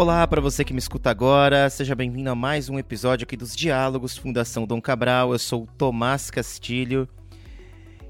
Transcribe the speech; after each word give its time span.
Olá 0.00 0.26
para 0.26 0.40
você 0.40 0.64
que 0.64 0.72
me 0.72 0.78
escuta 0.78 1.10
agora, 1.10 1.68
seja 1.68 1.94
bem-vindo 1.94 2.30
a 2.30 2.34
mais 2.34 2.70
um 2.70 2.78
episódio 2.78 3.24
aqui 3.24 3.36
dos 3.36 3.54
Diálogos 3.54 4.16
Fundação 4.16 4.66
Dom 4.66 4.80
Cabral. 4.80 5.32
Eu 5.32 5.38
sou 5.38 5.64
o 5.64 5.66
Tomás 5.66 6.30
Castilho 6.30 7.06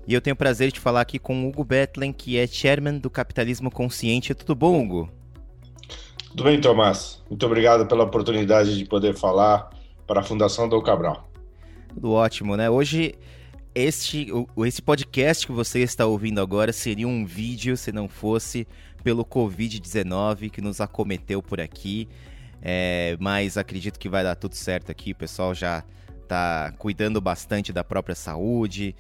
e 0.07 0.15
eu 0.15 0.21
tenho 0.21 0.35
o 0.35 0.37
prazer 0.37 0.71
de 0.71 0.79
falar 0.79 1.01
aqui 1.01 1.19
com 1.19 1.45
o 1.45 1.49
Hugo 1.49 1.65
Betlen, 1.65 2.13
que 2.13 2.39
é 2.39 2.47
chairman 2.47 2.99
do 2.99 3.11
Capitalismo 3.11 3.73
Consciente. 3.73 4.37
Tudo 4.37 4.55
bom, 4.55 4.81
Hugo? 4.81 5.11
Tudo 6.29 6.45
bem, 6.45 6.61
Tomás. 6.61 7.25
Muito 7.29 7.45
obrigado 7.45 7.85
pela 7.89 8.05
oportunidade 8.05 8.79
de 8.79 8.85
poder 8.85 9.17
falar 9.17 9.71
para 10.07 10.21
a 10.21 10.23
Fundação 10.23 10.69
Dom 10.69 10.81
Cabral. 10.83 11.29
Tudo 11.89 12.13
ótimo, 12.13 12.57
né? 12.57 12.71
Hoje 12.71 13.17
este, 13.75 14.29
esse 14.67 14.83
podcast 14.83 15.47
que 15.47 15.53
você 15.53 15.81
está 15.81 16.05
ouvindo 16.05 16.41
agora 16.41 16.73
seria 16.73 17.07
um 17.07 17.25
vídeo 17.25 17.77
se 17.77 17.93
não 17.93 18.09
fosse 18.09 18.67
pelo 19.03 19.25
Covid-19 19.25 20.51
que 20.51 20.61
nos 20.61 20.81
acometeu 20.81 21.43
por 21.43 21.61
aqui. 21.61 22.09
É, 22.63 23.17
mas 23.19 23.57
acredito 23.57 23.99
que 23.99 24.09
vai 24.09 24.23
dar 24.23 24.35
tudo 24.35 24.55
certo 24.55 24.91
aqui. 24.91 25.13
O 25.13 25.17
pessoal 25.17 25.55
já 25.55 25.85
está 26.23 26.73
cuidando 26.79 27.21
bastante 27.21 27.73
da 27.73 27.83
própria 27.83 28.15
saúde. 28.15 28.95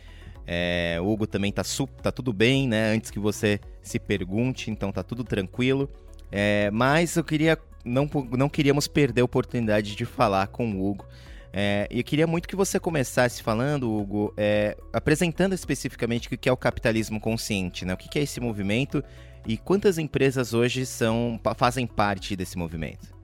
É, 0.47 0.99
o 1.01 1.09
Hugo 1.09 1.27
também 1.27 1.53
tá, 1.53 1.63
tá 2.03 2.11
tudo 2.11 2.33
bem, 2.33 2.67
né? 2.67 2.93
Antes 2.93 3.11
que 3.11 3.19
você 3.19 3.61
se 3.83 3.99
pergunte, 3.99 4.71
então 4.71 4.91
tá 4.91 5.03
tudo 5.03 5.23
tranquilo. 5.23 5.89
É, 6.33 6.71
mas 6.73 7.17
eu 7.17 7.25
queria. 7.25 7.59
Não, 7.85 8.09
não 8.37 8.49
queríamos 8.49 8.87
perder 8.87 9.23
a 9.23 9.25
oportunidade 9.25 9.95
de 9.95 10.05
falar 10.05 10.49
com 10.49 10.71
o 10.71 10.91
Hugo. 10.91 11.07
É, 11.53 11.89
eu 11.91 12.05
queria 12.05 12.27
muito 12.27 12.49
que 12.49 12.55
você 12.55 12.79
começasse 12.79 13.43
falando, 13.43 13.91
Hugo, 13.91 14.33
é, 14.37 14.77
apresentando 14.93 15.53
especificamente 15.53 16.29
o 16.29 16.39
que 16.39 16.49
é 16.49 16.53
o 16.53 16.57
capitalismo 16.57 17.19
consciente, 17.19 17.85
né? 17.85 17.95
O 17.95 17.97
que 17.97 18.19
é 18.19 18.23
esse 18.23 18.41
movimento 18.41 19.03
e 19.47 19.57
quantas 19.57 19.99
empresas 19.99 20.55
hoje 20.55 20.85
são, 20.85 21.41
fazem 21.57 21.87
parte 21.87 22.37
desse 22.37 22.59
movimento? 22.59 23.15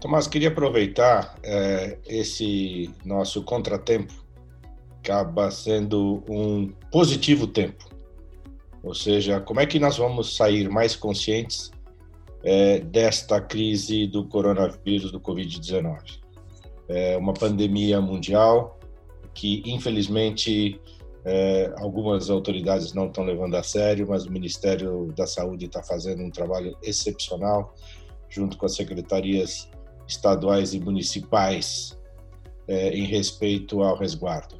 Tomás, 0.00 0.26
queria 0.26 0.48
aproveitar 0.48 1.38
é, 1.42 1.96
esse 2.06 2.90
nosso 3.04 3.42
contratempo, 3.42 4.12
acaba 4.98 5.50
sendo 5.50 6.24
um 6.28 6.72
positivo 6.90 7.46
tempo. 7.46 7.88
Ou 8.82 8.94
seja, 8.94 9.40
como 9.40 9.60
é 9.60 9.66
que 9.66 9.78
nós 9.78 9.96
vamos 9.96 10.36
sair 10.36 10.68
mais 10.68 10.96
conscientes 10.96 11.70
é, 12.42 12.80
desta 12.80 13.40
crise 13.40 14.08
do 14.08 14.24
coronavírus, 14.26 15.12
do 15.12 15.20
Covid-19? 15.20 16.20
É 16.88 17.16
uma 17.16 17.32
pandemia 17.32 18.00
mundial 18.00 18.80
que, 19.32 19.62
infelizmente, 19.64 20.80
é, 21.24 21.72
algumas 21.78 22.30
autoridades 22.30 22.92
não 22.92 23.06
estão 23.06 23.24
levando 23.24 23.54
a 23.54 23.62
sério, 23.62 24.06
mas 24.08 24.26
o 24.26 24.32
Ministério 24.32 25.12
da 25.16 25.26
Saúde 25.26 25.66
está 25.66 25.82
fazendo 25.82 26.22
um 26.22 26.30
trabalho 26.30 26.76
excepcional, 26.82 27.74
junto 28.28 28.56
com 28.56 28.66
as 28.66 28.74
secretarias 28.74 29.70
estaduais 30.06 30.74
e 30.74 30.80
municipais, 30.80 31.96
é, 32.66 32.90
em 32.90 33.04
respeito 33.04 33.82
ao 33.82 33.96
resguardo. 33.96 34.56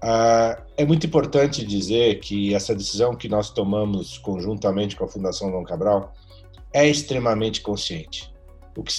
Ah, 0.00 0.60
é 0.76 0.84
muito 0.84 1.06
importante 1.06 1.64
dizer 1.64 2.18
que 2.18 2.54
essa 2.54 2.74
decisão 2.74 3.14
que 3.14 3.28
nós 3.28 3.50
tomamos 3.50 4.18
conjuntamente 4.18 4.96
com 4.96 5.04
a 5.04 5.08
Fundação 5.08 5.50
Dom 5.50 5.62
Cabral 5.62 6.12
é 6.72 6.88
extremamente 6.88 7.60
consciente. 7.60 8.32
O 8.76 8.82
que, 8.82 8.92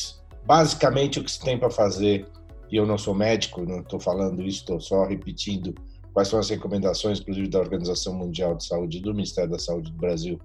basicamente, 0.45 1.19
o 1.19 1.23
que 1.23 1.31
se 1.31 1.41
tem 1.41 1.57
para 1.57 1.69
fazer, 1.69 2.25
e 2.71 2.77
eu 2.77 2.85
não 2.85 2.97
sou 2.97 3.13
médico, 3.13 3.65
não 3.65 3.79
estou 3.79 3.99
falando 3.99 4.41
isso, 4.43 4.59
estou 4.59 4.79
só 4.79 5.05
repetindo 5.05 5.73
quais 6.13 6.27
são 6.27 6.39
as 6.39 6.49
recomendações, 6.49 7.19
inclusive 7.19 7.47
da 7.47 7.59
Organização 7.59 8.13
Mundial 8.13 8.55
de 8.55 8.65
Saúde 8.65 8.97
e 8.97 9.01
do 9.01 9.13
Ministério 9.13 9.49
da 9.49 9.59
Saúde 9.59 9.91
do 9.91 9.97
Brasil, 9.97 10.39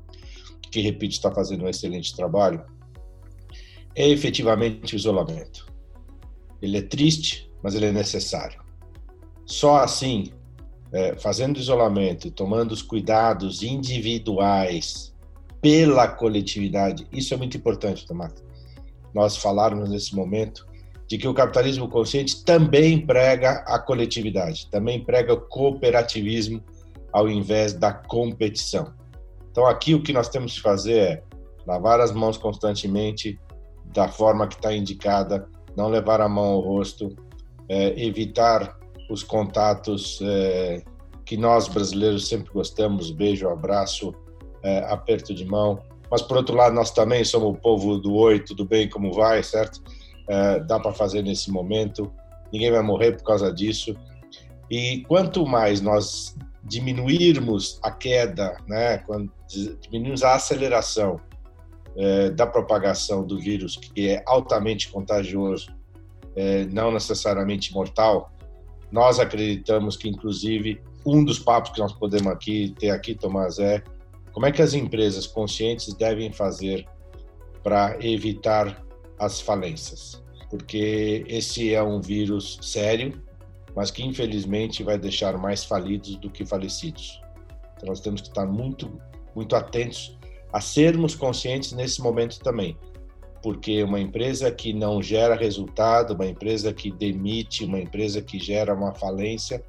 que, 0.71 0.81
repito, 0.81 1.13
está 1.13 1.31
fazendo 1.31 1.65
um 1.65 1.69
excelente 1.69 2.15
trabalho, 2.17 2.65
é 3.95 4.09
efetivamente 4.09 4.95
o 4.95 4.97
isolamento. 4.97 5.67
Ele 6.63 6.79
é 6.79 6.83
triste, 6.83 7.51
mas 7.63 7.75
ele 7.75 7.87
é 7.87 7.93
necessário. 7.93 8.61
Só 9.45 9.77
assim, 9.79 10.33
é, 10.93 11.17
fazendo 11.17 11.59
isolamento 11.59 12.31
tomando 12.31 12.73
os 12.73 12.83
cuidados 12.83 13.63
individuais 13.63 15.15
pela 15.61 16.07
coletividade, 16.07 17.07
isso 17.13 17.35
é 17.35 17.37
muito 17.37 17.57
importante, 17.57 18.07
Tomás. 18.07 18.35
Nós 19.13 19.37
falarmos 19.37 19.91
nesse 19.91 20.15
momento 20.15 20.68
de 21.09 21.17
que 21.17 21.27
o 21.27 21.33
capitalismo 21.33 21.89
consciente 21.89 22.45
também 22.45 23.05
prega 23.05 23.65
a 23.67 23.79
coletividade, 23.79 24.69
também 24.71 25.03
prega 25.03 25.33
o 25.33 25.41
cooperativismo 25.41 26.63
ao 27.13 27.29
invés 27.29 27.73
da 27.73 27.93
competição. 27.93 28.93
Então, 29.51 29.67
aqui 29.67 29.95
o 29.95 30.03
que 30.03 30.13
nós 30.13 30.29
temos 30.29 30.55
que 30.55 30.61
fazer 30.61 30.99
é 30.99 31.23
lavar 31.67 32.01
as 32.01 32.13
mãos 32.13 32.37
constantemente, 32.37 33.41
da 33.87 34.07
forma 34.09 34.47
que 34.47 34.55
está 34.55 34.75
indicada, 34.75 35.49
não 35.75 35.89
levar 35.89 36.21
a 36.21 36.29
mão 36.29 36.45
ao 36.45 36.61
rosto, 36.61 37.17
é, 37.69 37.99
evitar 38.05 38.77
os 39.11 39.23
contatos 39.23 40.21
é, 40.23 40.83
que 41.25 41.37
nós 41.37 41.69
brasileiros 41.69 42.29
sempre 42.29 42.53
gostamos 42.53 43.11
beijo, 43.11 43.49
abraço, 43.49 44.15
é, 44.63 44.81
aperto 44.91 45.35
de 45.35 45.47
mão. 45.47 45.81
Mas, 46.11 46.21
por 46.21 46.37
outro 46.37 46.55
lado, 46.55 46.75
nós 46.75 46.91
também 46.91 47.25
somos 47.25 47.51
o 47.51 47.61
povo 47.61 47.99
do 47.99 48.15
oi, 48.15 48.41
tudo 48.41 48.65
bem, 48.67 48.89
como 48.89 49.13
vai, 49.13 49.43
certo? 49.43 49.83
Uh, 50.29 50.65
dá 50.67 50.79
para 50.79 50.93
fazer 50.93 51.23
nesse 51.23 51.51
momento, 51.51 52.13
ninguém 52.53 52.71
vai 52.71 52.83
morrer 52.83 53.13
por 53.13 53.25
causa 53.25 53.53
disso. 53.53 53.97
E 54.71 55.03
quanto 55.09 55.47
mais 55.47 55.81
nós 55.81 56.37
diminuirmos 56.65 57.79
a 57.83 57.91
queda, 57.91 58.57
né, 58.67 58.99
quando 58.99 59.33
diminuirmos 59.81 60.23
a 60.23 60.35
aceleração 60.35 61.21
uh, 61.97 62.31
da 62.35 62.47
propagação 62.47 63.27
do 63.27 63.39
vírus, 63.39 63.77
que 63.77 64.09
é 64.09 64.23
altamente 64.27 64.89
contagioso, 64.91 65.71
uh, 65.71 66.73
não 66.73 66.93
necessariamente 66.93 67.73
mortal, 67.73 68.31
nós 68.91 69.19
acreditamos 69.19 69.97
que, 69.97 70.09
inclusive, 70.09 70.81
um 71.05 71.25
dos 71.25 71.39
papos 71.39 71.73
que 71.73 71.79
nós 71.79 71.93
podemos 71.93 72.31
aqui 72.33 72.75
ter 72.79 72.91
aqui, 72.91 73.15
Tomás, 73.15 73.59
é 73.59 73.83
como 74.33 74.47
é 74.47 74.53
que 74.53 74.63
as 74.63 74.75
empresas 74.75 75.27
conscientes 75.27 75.95
devem 75.95 76.33
fazer 76.33 76.87
para 77.63 77.97
evitar 78.01 78.83
as 79.19 79.41
falências, 79.41 80.23
porque 80.51 81.25
esse 81.29 81.75
é 81.75 81.83
um 81.83 82.01
vírus 82.01 82.59
sério, 82.63 83.23
mas 83.75 83.91
que 83.91 84.05
infelizmente 84.05 84.83
vai 84.83 84.99
deixar 84.99 85.37
mais 85.39 85.65
falidos 85.65 86.17
do 86.17 86.31
que 86.31 86.45
falecidos. 86.45 87.21
Então 87.77 87.89
nós 87.89 88.01
temos 88.01 88.21
que 88.21 88.29
estar 88.29 88.47
muito, 88.47 89.01
muito 89.35 89.55
atentos 89.55 90.19
a 90.53 90.61
sermos 90.61 91.15
conscientes 91.15 91.73
nesse 91.73 92.01
momento 92.01 92.41
também, 92.41 92.77
porque 93.43 93.83
uma 93.83 94.01
empresa 94.01 94.51
que 94.51 94.73
não 94.73 95.03
gera 95.03 95.37
resultado, 95.37 96.15
uma 96.15 96.27
empresa 96.27 96.73
que 96.73 96.91
demite, 96.91 97.65
uma 97.65 97.79
empresa 97.79 98.21
que 98.23 98.39
gera 98.39 98.75
uma 98.75 98.95
falência, 98.95 99.65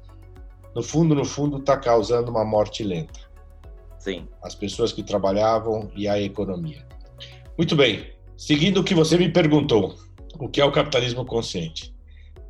no 0.74 0.82
fundo, 0.82 1.14
no 1.14 1.24
fundo, 1.24 1.58
está 1.58 1.76
causando 1.76 2.30
uma 2.30 2.44
morte 2.44 2.82
lenta. 2.82 3.20
Sim. 3.98 4.26
As 4.42 4.54
pessoas 4.54 4.92
que 4.92 5.02
trabalhavam 5.02 5.90
e 5.94 6.08
a 6.08 6.20
economia. 6.20 6.86
Muito 7.58 7.76
bem. 7.76 8.06
Seguindo 8.40 8.80
o 8.80 8.82
que 8.82 8.94
você 8.94 9.18
me 9.18 9.28
perguntou, 9.28 9.94
o 10.38 10.48
que 10.48 10.62
é 10.62 10.64
o 10.64 10.72
capitalismo 10.72 11.26
consciente? 11.26 11.94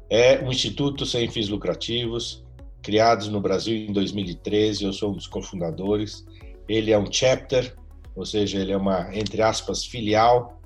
É 0.09 0.41
um 0.41 0.49
instituto 0.49 1.05
sem 1.05 1.29
fins 1.29 1.49
lucrativos, 1.49 2.45
criado 2.81 3.29
no 3.29 3.41
Brasil 3.41 3.75
em 3.75 3.93
2013, 3.93 4.85
eu 4.85 4.93
sou 4.93 5.11
um 5.11 5.15
dos 5.15 5.27
cofundadores. 5.27 6.25
Ele 6.69 6.93
é 6.93 6.99
um 6.99 7.11
chapter, 7.11 7.77
ou 8.15 8.25
seja, 8.25 8.61
ele 8.61 8.71
é 8.71 8.77
uma, 8.77 9.13
entre 9.13 9.43
aspas, 9.43 9.85
filial 9.85 10.61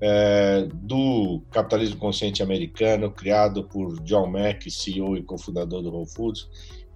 é, 0.00 0.66
do 0.74 1.40
capitalismo 1.52 1.96
consciente 1.96 2.42
americano, 2.42 3.12
criado 3.12 3.62
por 3.62 4.00
John 4.00 4.26
Mack, 4.26 4.68
CEO 4.68 5.16
e 5.16 5.22
cofundador 5.22 5.82
do 5.82 5.90
Whole 5.92 6.08
Foods, 6.08 6.48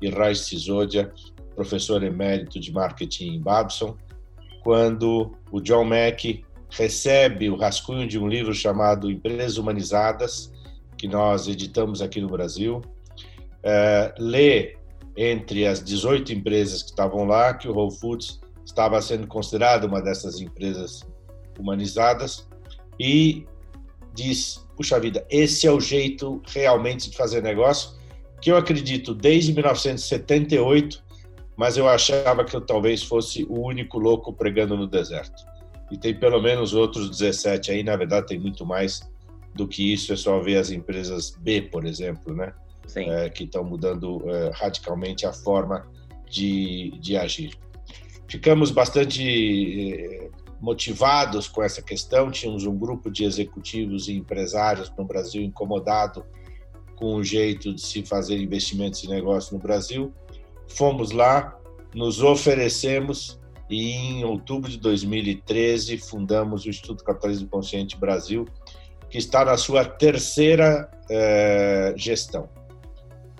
e 0.02 0.10
Raj 0.10 0.36
Sisodia, 0.36 1.12
professor 1.54 2.02
emérito 2.02 2.58
de 2.58 2.72
marketing 2.72 3.34
em 3.34 3.40
Babson, 3.40 3.96
quando 4.64 5.32
o 5.52 5.60
John 5.60 5.84
Mack 5.84 6.44
recebe 6.70 7.48
o 7.48 7.56
rascunho 7.56 8.06
de 8.06 8.18
um 8.18 8.28
livro 8.28 8.54
chamado 8.54 9.10
Empresas 9.10 9.56
Humanizadas, 9.56 10.52
que 10.96 11.08
nós 11.08 11.46
editamos 11.48 12.02
aqui 12.02 12.20
no 12.20 12.28
Brasil, 12.28 12.82
é, 13.62 14.14
lê 14.18 14.76
entre 15.16 15.66
as 15.66 15.82
18 15.82 16.32
empresas 16.32 16.82
que 16.82 16.90
estavam 16.90 17.24
lá 17.24 17.54
que 17.54 17.68
o 17.68 17.74
Whole 17.74 17.94
Foods 17.94 18.40
estava 18.64 19.00
sendo 19.00 19.26
considerado 19.26 19.84
uma 19.84 20.00
dessas 20.00 20.40
empresas 20.40 21.06
humanizadas 21.58 22.48
e 23.00 23.46
diz: 24.14 24.64
puxa 24.76 25.00
vida, 25.00 25.26
esse 25.30 25.66
é 25.66 25.72
o 25.72 25.80
jeito 25.80 26.40
realmente 26.46 27.10
de 27.10 27.16
fazer 27.16 27.42
negócio, 27.42 27.96
que 28.40 28.50
eu 28.50 28.56
acredito 28.56 29.14
desde 29.14 29.52
1978, 29.52 31.02
mas 31.56 31.76
eu 31.76 31.88
achava 31.88 32.44
que 32.44 32.54
eu 32.54 32.60
talvez 32.60 33.02
fosse 33.02 33.44
o 33.44 33.60
único 33.60 33.98
louco 33.98 34.32
pregando 34.32 34.76
no 34.76 34.86
deserto 34.86 35.42
e 35.90 35.96
tem 35.96 36.14
pelo 36.14 36.40
menos 36.40 36.74
outros 36.74 37.10
17 37.10 37.70
aí, 37.70 37.82
na 37.82 37.96
verdade 37.96 38.26
tem 38.26 38.38
muito 38.38 38.64
mais 38.66 39.08
do 39.54 39.66
que 39.66 39.92
isso, 39.92 40.12
é 40.12 40.16
só 40.16 40.38
ver 40.40 40.56
as 40.56 40.70
empresas 40.70 41.30
B, 41.40 41.62
por 41.62 41.84
exemplo, 41.84 42.34
né? 42.34 42.52
É, 42.96 43.28
que 43.28 43.44
estão 43.44 43.62
mudando 43.62 44.22
é, 44.30 44.50
radicalmente 44.54 45.26
a 45.26 45.32
forma 45.32 45.86
de, 46.30 46.90
de 47.00 47.18
agir. 47.18 47.52
Ficamos 48.26 48.70
bastante 48.70 49.92
é, 49.92 50.30
motivados 50.60 51.48
com 51.48 51.62
essa 51.62 51.82
questão, 51.82 52.30
tínhamos 52.30 52.64
um 52.64 52.76
grupo 52.76 53.10
de 53.10 53.24
executivos 53.24 54.08
e 54.08 54.14
empresários 54.14 54.90
no 54.96 55.04
Brasil 55.04 55.42
incomodado 55.42 56.24
com 56.96 57.14
o 57.14 57.22
jeito 57.22 57.74
de 57.74 57.80
se 57.80 58.02
fazer 58.02 58.38
investimentos 58.38 59.04
e 59.04 59.08
negócios 59.08 59.52
no 59.52 59.58
Brasil. 59.58 60.12
Fomos 60.66 61.12
lá, 61.12 61.58
nos 61.94 62.22
oferecemos 62.22 63.38
e 63.68 63.90
em 63.92 64.24
outubro 64.24 64.70
de 64.70 64.78
2013 64.78 65.98
fundamos 65.98 66.64
o 66.64 66.68
Instituto 66.68 67.04
Capitalismo 67.04 67.48
Consciente 67.48 67.96
Brasil, 67.96 68.46
que 69.10 69.18
está 69.18 69.44
na 69.44 69.56
sua 69.56 69.84
terceira 69.84 70.90
eh, 71.10 71.94
gestão. 71.96 72.48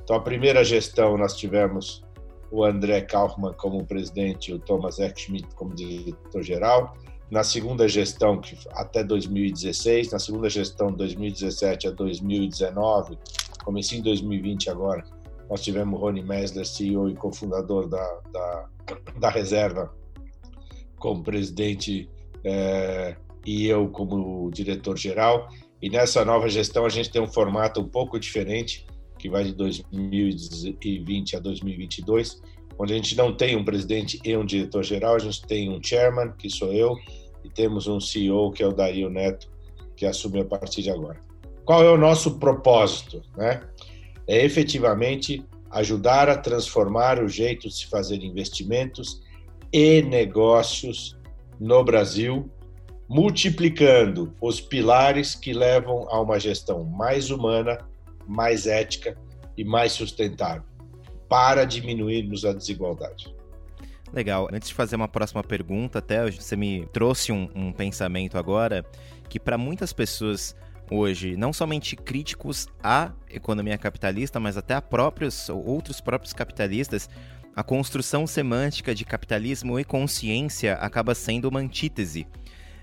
Então, 0.02 0.16
a 0.16 0.20
primeira 0.20 0.64
gestão 0.64 1.16
nós 1.16 1.36
tivemos 1.36 2.02
o 2.50 2.64
André 2.64 3.02
Kaufmann 3.02 3.52
como 3.54 3.84
presidente 3.84 4.50
e 4.50 4.54
o 4.54 4.58
Thomas 4.58 4.98
Eckschmidt 4.98 5.48
como 5.54 5.74
diretor-geral. 5.74 6.96
Na 7.30 7.44
segunda 7.44 7.86
gestão, 7.86 8.40
que 8.40 8.56
até 8.70 9.04
2016, 9.04 10.12
na 10.12 10.18
segunda 10.18 10.48
gestão, 10.48 10.90
2017 10.90 11.88
a 11.88 11.90
2019, 11.90 13.18
comecei 13.62 13.98
em 13.98 14.02
2020 14.02 14.70
agora, 14.70 15.04
nós 15.50 15.60
tivemos 15.60 16.00
Rony 16.00 16.22
Messler, 16.22 16.66
CEO 16.66 17.10
e 17.10 17.14
cofundador 17.14 17.86
da, 17.86 18.20
da, 18.32 18.66
da 19.18 19.28
Reserva, 19.28 19.94
como 20.98 21.22
presidente 21.22 22.08
é, 22.44 23.16
e 23.44 23.66
eu 23.66 23.88
como 23.88 24.50
diretor-geral. 24.50 25.48
E 25.80 25.88
nessa 25.88 26.24
nova 26.24 26.48
gestão 26.48 26.84
a 26.84 26.88
gente 26.88 27.10
tem 27.10 27.22
um 27.22 27.26
formato 27.26 27.80
um 27.80 27.88
pouco 27.88 28.18
diferente, 28.18 28.86
que 29.18 29.28
vai 29.28 29.44
de 29.44 29.54
2020 29.54 31.36
a 31.36 31.38
2022, 31.40 32.42
onde 32.78 32.92
a 32.92 32.96
gente 32.96 33.16
não 33.16 33.34
tem 33.34 33.56
um 33.56 33.64
presidente 33.64 34.20
e 34.24 34.36
um 34.36 34.44
diretor-geral, 34.44 35.16
a 35.16 35.18
gente 35.18 35.42
tem 35.42 35.70
um 35.70 35.82
chairman, 35.82 36.32
que 36.32 36.48
sou 36.48 36.72
eu, 36.72 36.96
e 37.44 37.50
temos 37.50 37.86
um 37.86 38.00
CEO, 38.00 38.52
que 38.52 38.62
é 38.62 38.66
o 38.66 38.72
Dario 38.72 39.10
Neto, 39.10 39.50
que 39.96 40.06
assume 40.06 40.40
a 40.40 40.44
partir 40.44 40.82
de 40.82 40.90
agora. 40.90 41.20
Qual 41.64 41.82
é 41.82 41.90
o 41.90 41.98
nosso 41.98 42.38
propósito? 42.38 43.20
Né? 43.36 43.62
É 44.26 44.44
efetivamente 44.44 45.44
ajudar 45.70 46.28
a 46.28 46.36
transformar 46.36 47.22
o 47.22 47.28
jeito 47.28 47.68
de 47.68 47.74
se 47.74 47.86
fazer 47.86 48.22
investimentos 48.22 49.20
e 49.72 50.02
negócios 50.02 51.16
no 51.58 51.84
Brasil, 51.84 52.50
multiplicando 53.08 54.34
os 54.40 54.60
pilares 54.60 55.34
que 55.34 55.52
levam 55.52 56.06
a 56.10 56.20
uma 56.20 56.38
gestão 56.38 56.84
mais 56.84 57.30
humana, 57.30 57.78
mais 58.26 58.66
ética 58.66 59.16
e 59.56 59.64
mais 59.64 59.92
sustentável, 59.92 60.62
para 61.28 61.64
diminuirmos 61.64 62.44
a 62.44 62.52
desigualdade. 62.52 63.34
Legal. 64.12 64.48
Antes 64.52 64.68
de 64.68 64.74
fazer 64.74 64.96
uma 64.96 65.08
próxima 65.08 65.42
pergunta, 65.42 65.98
até 65.98 66.30
você 66.30 66.56
me 66.56 66.86
trouxe 66.92 67.32
um, 67.32 67.48
um 67.54 67.72
pensamento 67.72 68.38
agora 68.38 68.84
que 69.28 69.38
para 69.38 69.58
muitas 69.58 69.92
pessoas 69.92 70.56
hoje, 70.90 71.36
não 71.36 71.52
somente 71.52 71.96
críticos 71.96 72.66
à 72.82 73.12
economia 73.28 73.76
capitalista, 73.76 74.40
mas 74.40 74.56
até 74.56 74.74
a 74.74 74.82
próprios 74.82 75.48
outros 75.48 76.00
próprios 76.00 76.32
capitalistas, 76.32 77.08
a 77.54 77.62
construção 77.62 78.26
semântica 78.26 78.94
de 78.94 79.04
capitalismo 79.04 79.78
e 79.78 79.84
consciência 79.84 80.74
acaba 80.74 81.14
sendo 81.14 81.48
uma 81.48 81.60
antítese. 81.60 82.26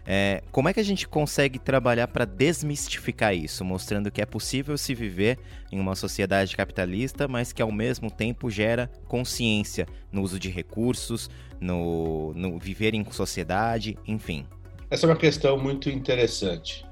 É, 0.08 0.44
como 0.52 0.70
é 0.70 0.74
que 0.74 0.80
a 0.80 0.84
gente 0.84 1.08
consegue 1.08 1.58
trabalhar 1.58 2.08
para 2.08 2.26
desmistificar 2.26 3.34
isso, 3.34 3.66
mostrando 3.66 4.12
que 4.12 4.22
é 4.22 4.26
possível 4.26 4.78
se 4.78 4.94
viver 4.94 5.40
em 5.72 5.80
uma 5.80 5.96
sociedade 5.96 6.56
capitalista, 6.56 7.28
mas 7.28 7.52
que 7.52 7.62
ao 7.62 7.72
mesmo 7.72 8.12
tempo 8.12 8.52
gera 8.52 8.92
consciência 9.08 9.88
no 10.12 10.22
uso 10.22 10.38
de 10.38 10.50
recursos, 10.50 11.28
no, 11.60 12.34
no 12.36 12.60
viver 12.60 12.94
em 12.94 13.04
sociedade, 13.12 13.98
enfim? 14.06 14.46
Essa 14.92 15.08
é 15.08 15.10
uma 15.10 15.16
questão 15.16 15.58
muito 15.58 15.90
interessante. 15.90 16.86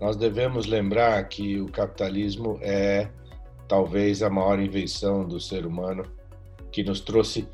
Nós 0.00 0.16
devemos 0.16 0.66
lembrar 0.66 1.22
que 1.28 1.60
o 1.60 1.66
capitalismo 1.66 2.58
é 2.60 3.08
talvez 3.68 4.22
a 4.22 4.30
maior 4.30 4.58
invenção 4.58 5.26
do 5.26 5.38
ser 5.38 5.64
humano 5.64 6.04
que 6.78 6.84
nos 6.84 7.00
trouxe 7.00 7.48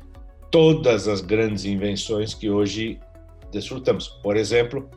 todas 0.51 1.07
as 1.07 1.19
grandes 1.19 1.65
invenções 1.65 2.35
que 2.35 2.47
hoje 2.47 2.99
desfrutamos. 3.51 4.07
Por 4.21 4.37
exemplo, 4.37 4.87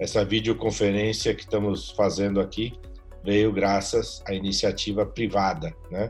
essa 0.00 0.24
videoconferência 0.24 1.34
que 1.34 1.42
estamos 1.42 1.90
fazendo 1.90 2.40
aqui 2.40 2.72
veio 3.22 3.52
graças 3.52 4.22
à 4.26 4.32
iniciativa 4.32 5.04
privada, 5.04 5.74
né? 5.90 6.08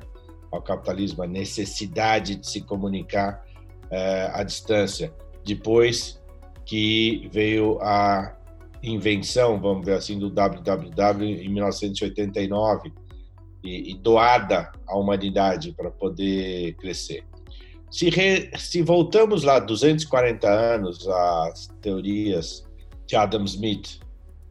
ao 0.52 0.62
capitalismo, 0.62 1.24
a 1.24 1.26
necessidade 1.26 2.36
de 2.36 2.48
se 2.48 2.60
comunicar 2.60 3.44
é, 3.90 4.30
à 4.32 4.44
distância. 4.44 5.12
Depois 5.44 6.22
que 6.64 7.28
veio 7.32 7.80
a 7.82 8.32
invenção, 8.80 9.60
vamos 9.60 9.84
ver 9.84 9.94
assim, 9.94 10.20
do 10.20 10.30
www 10.30 11.24
em 11.24 11.48
1989 11.48 12.92
e, 13.64 13.90
e 13.90 13.94
doada 13.94 14.70
à 14.86 14.96
humanidade 14.96 15.72
para 15.72 15.90
poder 15.90 16.76
crescer. 16.76 17.24
Se, 17.96 18.10
re, 18.10 18.50
se 18.58 18.82
voltamos 18.82 19.42
lá 19.42 19.58
240 19.58 20.46
anos 20.46 21.08
às 21.08 21.68
teorias 21.80 22.62
de 23.06 23.16
Adam 23.16 23.42
Smith 23.44 24.00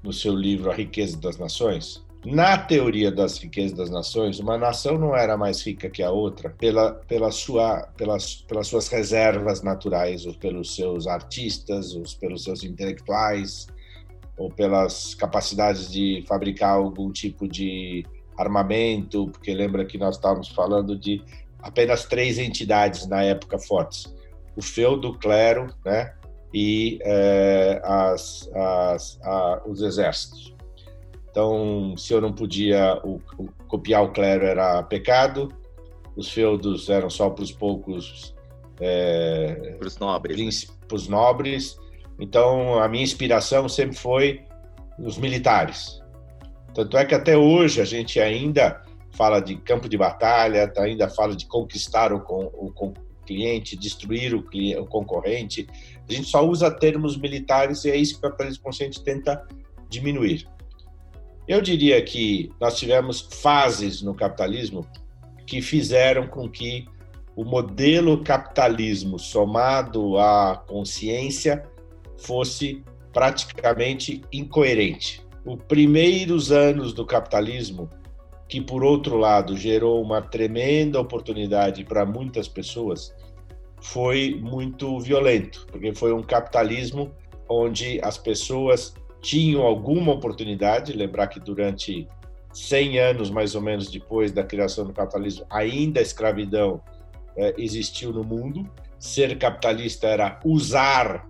no 0.01 0.12
seu 0.12 0.33
livro 0.33 0.71
A 0.71 0.74
Riqueza 0.74 1.15
das 1.18 1.38
Nações, 1.38 2.03
na 2.25 2.57
teoria 2.57 3.12
das 3.12 3.38
riquezas 3.38 3.77
das 3.77 3.92
nações, 3.92 4.39
uma 4.39 4.57
nação 4.57 4.97
não 4.97 5.15
era 5.15 5.38
mais 5.38 5.62
rica 5.62 5.92
que 5.92 6.01
a 6.01 6.09
outra 6.09 6.50
pela, 6.50 6.94
pela 7.07 7.30
sua, 7.30 7.83
pelas, 7.95 8.33
pelas 8.33 8.65
suas 8.65 8.88
reservas 8.88 9.62
naturais, 9.62 10.25
ou 10.25 10.33
pelos 10.33 10.75
seus 10.75 11.06
artistas, 11.06 11.94
ou 11.94 12.01
pelos 12.19 12.45
seus 12.45 12.63
intelectuais, 12.63 13.68
ou 14.39 14.50
pelas 14.50 15.13
capacidades 15.13 15.91
de 15.91 16.25
fabricar 16.27 16.71
algum 16.71 17.12
tipo 17.12 17.48
de 17.48 18.03
armamento, 18.39 19.27
porque 19.27 19.53
lembra 19.53 19.86
que 19.86 20.00
nós 20.00 20.15
estávamos 20.15 20.48
falando 20.48 20.98
de 20.98 21.21
apenas 21.59 22.05
três 22.05 22.37
entidades 22.37 23.07
na 23.07 23.23
época 23.23 23.57
fortes: 23.57 24.13
o 24.55 24.61
feudo, 24.61 25.09
o 25.09 25.17
clero, 25.17 25.73
né, 25.85 26.13
e 26.53 26.99
é, 27.03 27.81
as, 27.83 28.49
as, 28.53 29.19
a, 29.23 29.61
os 29.65 29.81
exércitos. 29.81 30.55
Então, 31.29 31.97
se 31.97 32.13
eu 32.13 32.21
não 32.21 32.31
podia 32.31 32.99
o, 33.03 33.19
o, 33.37 33.49
copiar 33.67 34.03
o 34.03 34.13
clero 34.13 34.45
era 34.45 34.81
pecado, 34.83 35.49
os 36.15 36.31
feudos 36.31 36.89
eram 36.89 37.09
só 37.09 37.29
para 37.29 37.43
os 37.43 37.51
poucos 37.51 38.33
é, 38.79 39.75
para 39.77 39.87
os 39.87 39.97
nobres, 39.97 40.65
para 40.87 40.95
os 40.95 41.07
nobres. 41.07 41.77
Então, 42.19 42.79
a 42.79 42.87
minha 42.87 43.03
inspiração 43.03 43.67
sempre 43.67 43.97
foi 43.97 44.41
os 44.97 45.17
militares. 45.17 46.01
Tanto 46.74 46.97
é 46.97 47.05
que 47.05 47.15
até 47.15 47.38
hoje 47.38 47.81
a 47.81 47.85
gente 47.85 48.19
ainda 48.19 48.81
fala 49.15 49.39
de 49.39 49.55
campo 49.57 49.89
de 49.89 49.98
batalha, 49.98 50.72
ainda 50.77 51.10
fala 51.10 51.36
de 51.36 51.45
conquistar 51.45 52.13
o, 52.13 52.17
o, 52.17 52.67
o 52.67 52.93
cliente, 53.25 53.75
destruir 53.75 54.34
o, 54.34 54.39
o, 54.39 54.86
concorrente. 54.86 55.67
A 56.07 56.13
gente 56.13 56.27
só 56.27 56.48
usa 56.48 56.69
termos 56.69 57.17
militares 57.17 57.84
e 57.86 57.91
é 57.91 57.95
isso 57.95 58.13
que 58.13 58.19
o 58.19 58.29
capitalismo 58.29 58.63
consciente 58.63 59.03
tenta 59.03 59.45
diminuir. 59.89 60.48
Eu 61.48 61.62
diria 61.62 62.01
que 62.01 62.51
nós 62.60 62.77
tivemos 62.77 63.27
fases 63.41 64.01
no 64.01 64.15
capitalismo 64.15 64.88
que 65.45 65.62
fizeram 65.62 66.27
com 66.27 66.50
que 66.50 66.88
o 67.36 67.43
modelo 67.43 68.24
capitalismo 68.24 69.19
somado 69.19 70.17
à 70.17 70.63
consciência 70.67 71.63
fosse 72.17 72.84
praticamente 73.13 74.22
incoerente. 74.31 75.22
Os 75.45 75.62
primeiros 75.67 76.51
anos 76.51 76.93
do 76.93 77.05
capitalismo 77.05 77.89
que, 78.47 78.61
por 78.61 78.83
outro 78.83 79.17
lado, 79.17 79.57
gerou 79.57 80.01
uma 80.01 80.21
tremenda 80.21 80.99
oportunidade 80.99 81.83
para 81.83 82.05
muitas 82.05 82.47
pessoas, 82.47 83.13
foi 83.81 84.39
muito 84.41 84.99
violento, 84.99 85.65
porque 85.71 85.93
foi 85.93 86.13
um 86.13 86.23
capitalismo 86.23 87.11
onde 87.49 87.99
as 88.03 88.17
pessoas 88.17 88.93
tinham 89.21 89.61
alguma 89.61 90.13
oportunidade. 90.13 90.93
Lembrar 90.93 91.27
que 91.27 91.39
durante 91.39 92.07
100 92.53 92.99
anos, 92.99 93.29
mais 93.29 93.55
ou 93.55 93.61
menos, 93.61 93.89
depois 93.89 94.31
da 94.31 94.43
criação 94.43 94.85
do 94.85 94.93
capitalismo, 94.93 95.45
ainda 95.49 95.99
a 95.99 96.03
escravidão 96.03 96.81
é, 97.35 97.53
existiu 97.57 98.11
no 98.11 98.23
mundo. 98.23 98.67
Ser 98.97 99.37
capitalista 99.37 100.07
era 100.07 100.39
usar 100.43 101.27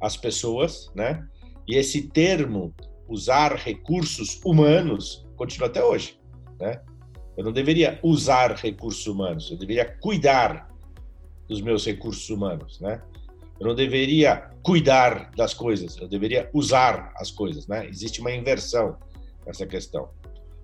as 0.00 0.16
pessoas, 0.16 0.90
né? 0.94 1.24
E 1.68 1.76
esse 1.76 2.08
termo, 2.08 2.74
usar 3.08 3.54
recursos 3.54 4.40
humanos, 4.44 5.26
continua 5.36 5.68
até 5.68 5.84
hoje 5.84 6.18
né? 6.60 6.80
Eu 7.36 7.44
não 7.44 7.52
deveria 7.52 7.98
usar 8.02 8.54
recursos 8.54 9.06
humanos, 9.06 9.50
eu 9.50 9.56
deveria 9.56 9.84
cuidar 9.84 10.68
dos 11.48 11.60
meus 11.60 11.84
recursos 11.84 12.28
humanos, 12.30 12.80
né? 12.80 13.02
Eu 13.60 13.68
não 13.68 13.74
deveria 13.74 14.50
cuidar 14.62 15.30
das 15.36 15.54
coisas, 15.54 15.96
eu 15.96 16.08
deveria 16.08 16.50
usar 16.52 17.12
as 17.16 17.30
coisas, 17.30 17.66
né? 17.66 17.86
Existe 17.86 18.20
uma 18.20 18.32
inversão 18.32 18.96
nessa 19.46 19.66
questão. 19.66 20.08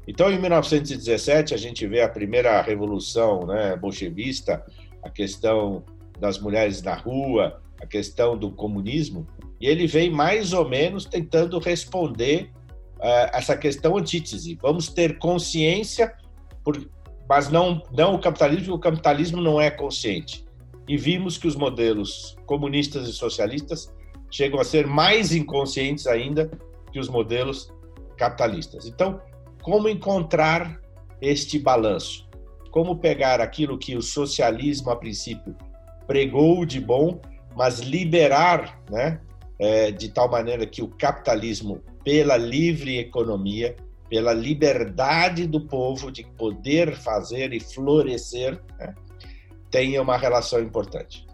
Então, 0.07 0.31
em 0.31 0.39
1917, 0.39 1.55
a 1.55 1.57
gente 1.57 1.87
vê 1.87 2.01
a 2.03 2.09
primeira 2.09 2.61
revolução 2.61 3.47
né, 3.47 3.77
bolchevista, 3.77 4.65
a 5.03 5.09
questão 5.09 5.85
das 6.19 6.39
mulheres 6.39 6.83
na 6.83 6.95
rua, 6.95 7.63
a 7.81 7.87
questão 7.87 8.37
do 8.37 8.51
comunismo, 8.51 9.27
e 9.61 9.67
ele 9.67 9.87
vem 9.87 10.11
mais 10.11 10.53
ou 10.53 10.69
menos 10.69 11.05
tentando 11.05 11.59
responder 11.59 12.51
essa 13.33 13.57
questão 13.57 13.97
antítese. 13.97 14.59
Vamos 14.63 14.89
ter 14.89 15.19
consciência, 15.19 16.15
por, 16.65 16.89
mas 17.29 17.51
não, 17.51 17.83
não 17.93 18.15
o 18.15 18.19
capitalismo, 18.19 18.75
o 18.75 18.79
capitalismo 18.79 19.41
não 19.41 19.61
é 19.61 19.71
consciente. 19.71 20.45
E 20.89 20.97
vimos 20.97 21.39
que 21.39 21.47
os 21.47 21.57
modelos 21.57 22.37
comunistas 22.47 23.09
e 23.09 23.13
socialistas 23.13 23.93
chegam 24.31 24.61
a 24.61 24.65
ser 24.65 24.87
mais 24.87 25.33
inconscientes 25.33 26.07
ainda 26.07 26.51
que 26.91 26.99
os 26.99 27.09
modelos 27.09 27.73
capitalistas. 28.17 28.87
Então, 28.87 29.21
como 29.63 29.89
encontrar 29.89 30.81
este 31.21 31.59
balanço? 31.59 32.29
Como 32.71 32.97
pegar 32.97 33.41
aquilo 33.41 33.79
que 33.79 33.97
o 33.97 34.03
socialismo, 34.03 34.91
a 34.91 34.97
princípio, 34.97 35.55
pregou 36.07 36.65
de 36.65 36.81
bom, 36.81 37.21
mas 37.55 37.81
liberar, 37.81 38.81
né, 38.91 39.21
é, 39.59 39.91
de 39.91 40.09
tal 40.09 40.31
maneira 40.31 40.67
que 40.67 40.83
o 40.83 40.89
capitalismo, 40.89 41.83
pela 42.05 42.37
livre 42.37 42.99
economia, 42.99 43.77
pela 44.09 44.33
liberdade 44.33 45.47
do 45.47 45.61
povo 45.61 46.11
de 46.11 46.25
poder 46.37 46.95
fazer 46.97 47.53
e 47.53 47.61
florescer, 47.61 48.61
né, 48.79 48.95
tenha 49.71 50.03
uma 50.03 50.17
relação 50.17 50.61
importante. 50.61 51.27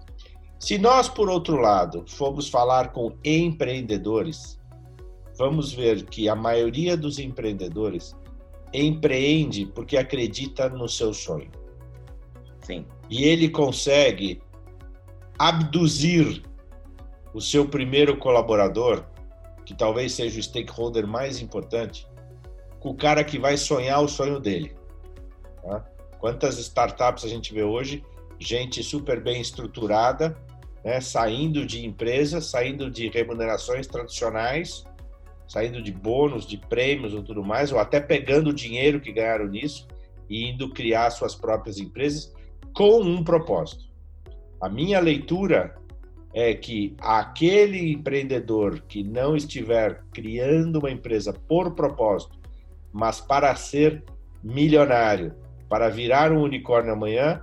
Se 0.59 0.77
nós, 0.79 1.09
por 1.09 1.29
outro 1.29 1.57
lado, 1.57 2.05
formos 2.07 2.49
falar 2.49 2.93
com 2.93 3.13
empreendedores, 3.25 4.61
vamos 5.37 5.73
ver 5.73 6.05
que 6.05 6.29
a 6.29 6.35
maioria 6.35 6.97
dos 6.97 7.19
empreendedores 7.19 8.17
empreende 8.73 9.67
porque 9.67 9.97
acredita 9.97 10.69
no 10.69 10.89
seu 10.89 11.15
sonho. 11.15 11.51
Sim. 12.61 12.85
E 13.09 13.25
ele 13.25 13.49
consegue 13.49 14.43
abduzir 15.39 16.43
o 17.33 17.41
seu 17.41 17.67
primeiro 17.69 18.19
colaborador, 18.19 19.05
que 19.69 19.75
talvez 19.75 20.13
seja 20.13 20.41
o 20.41 20.43
stakeholder 20.43 21.07
mais 21.07 21.43
importante, 21.43 22.09
com 22.81 22.89
o 22.89 22.95
cara 22.95 23.23
que 23.23 23.39
vai 23.39 23.55
sonhar 23.59 24.03
o 24.03 24.09
sonho 24.09 24.41
dele. 24.41 24.75
Tá? 25.63 25.85
Quantas 26.19 26.57
startups 26.59 27.23
a 27.23 27.29
gente 27.29 27.53
vê 27.53 27.63
hoje? 27.63 28.03
Gente 28.39 28.83
super 28.83 29.23
bem 29.23 29.43
estruturada, 29.43 30.35
né? 30.83 31.03
saindo 31.03 31.67
de 31.67 31.85
empresas, 31.85 32.47
saindo 32.47 32.91
de 32.91 33.11
remunerações 33.11 33.87
tradicionais, 33.87 34.87
saindo 35.47 35.83
de 35.83 35.93
bônus, 35.93 36.47
de 36.47 36.57
prêmios 36.57 37.13
ou 37.13 37.23
tudo 37.23 37.45
mais, 37.45 37.71
ou 37.71 37.79
até 37.79 38.01
pegando 38.01 38.49
o 38.49 38.55
dinheiro 38.55 39.03
que 39.03 39.13
ganharam 39.13 39.49
nisso 39.49 39.87
e 40.31 40.49
indo 40.49 40.73
criar 40.73 41.11
suas 41.11 41.35
próprias 41.35 41.77
empresas 41.77 42.33
com 42.73 43.03
um 43.03 43.23
propósito. 43.23 43.85
A 44.63 44.69
minha 44.71 44.99
leitura 44.99 45.77
é 46.33 46.55
que 46.55 46.95
aquele 47.01 47.93
empreendedor 47.93 48.83
que 48.83 49.03
não 49.03 49.37
estiver 49.37 50.03
criando 50.13 50.79
uma 50.79 50.91
empresa 50.91 51.33
por 51.33 51.75
propósito, 51.75 52.39
mas 52.93 53.21
para 53.21 53.55
ser 53.57 54.05
milionário, 54.43 55.35
para 55.69 55.89
virar 55.89 56.33
um 56.33 56.43
unicórnio 56.43 56.93
amanhã, 56.93 57.43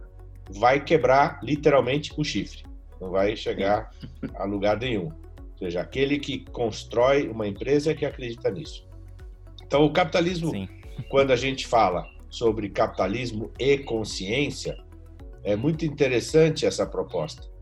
vai 0.50 0.84
quebrar 0.84 1.39
literalmente 1.44 2.13
o 2.15 2.24
chifre. 2.24 2.63
Não 3.01 3.10
vai 3.10 3.36
chegar 3.36 3.89
a 4.36 4.46
lugar 4.46 4.80
nenhum. 4.80 5.06
Ou 5.08 5.58
seja, 5.58 5.82
aquele 5.82 6.20
que 6.20 6.46
constrói 6.51 7.27
uma 7.27 7.48
empresa 7.48 7.94
que 7.94 8.06
acredita 8.06 8.51
nisso. 8.51 8.88
Então, 9.63 9.84
o 9.84 9.92
capitalismo, 9.92 10.51
Sim. 10.51 10.68
quando 11.10 11.32
a 11.32 11.36
gente 11.36 11.65
fala 11.65 12.08
sobre 12.30 12.70
capitalismo 12.70 13.51
e 13.60 13.77
consciência, 13.80 14.77
é 15.44 15.56
muito 15.56 15.86
interessante 15.86 16.65
essa 16.65 16.86
proposta 16.86 17.54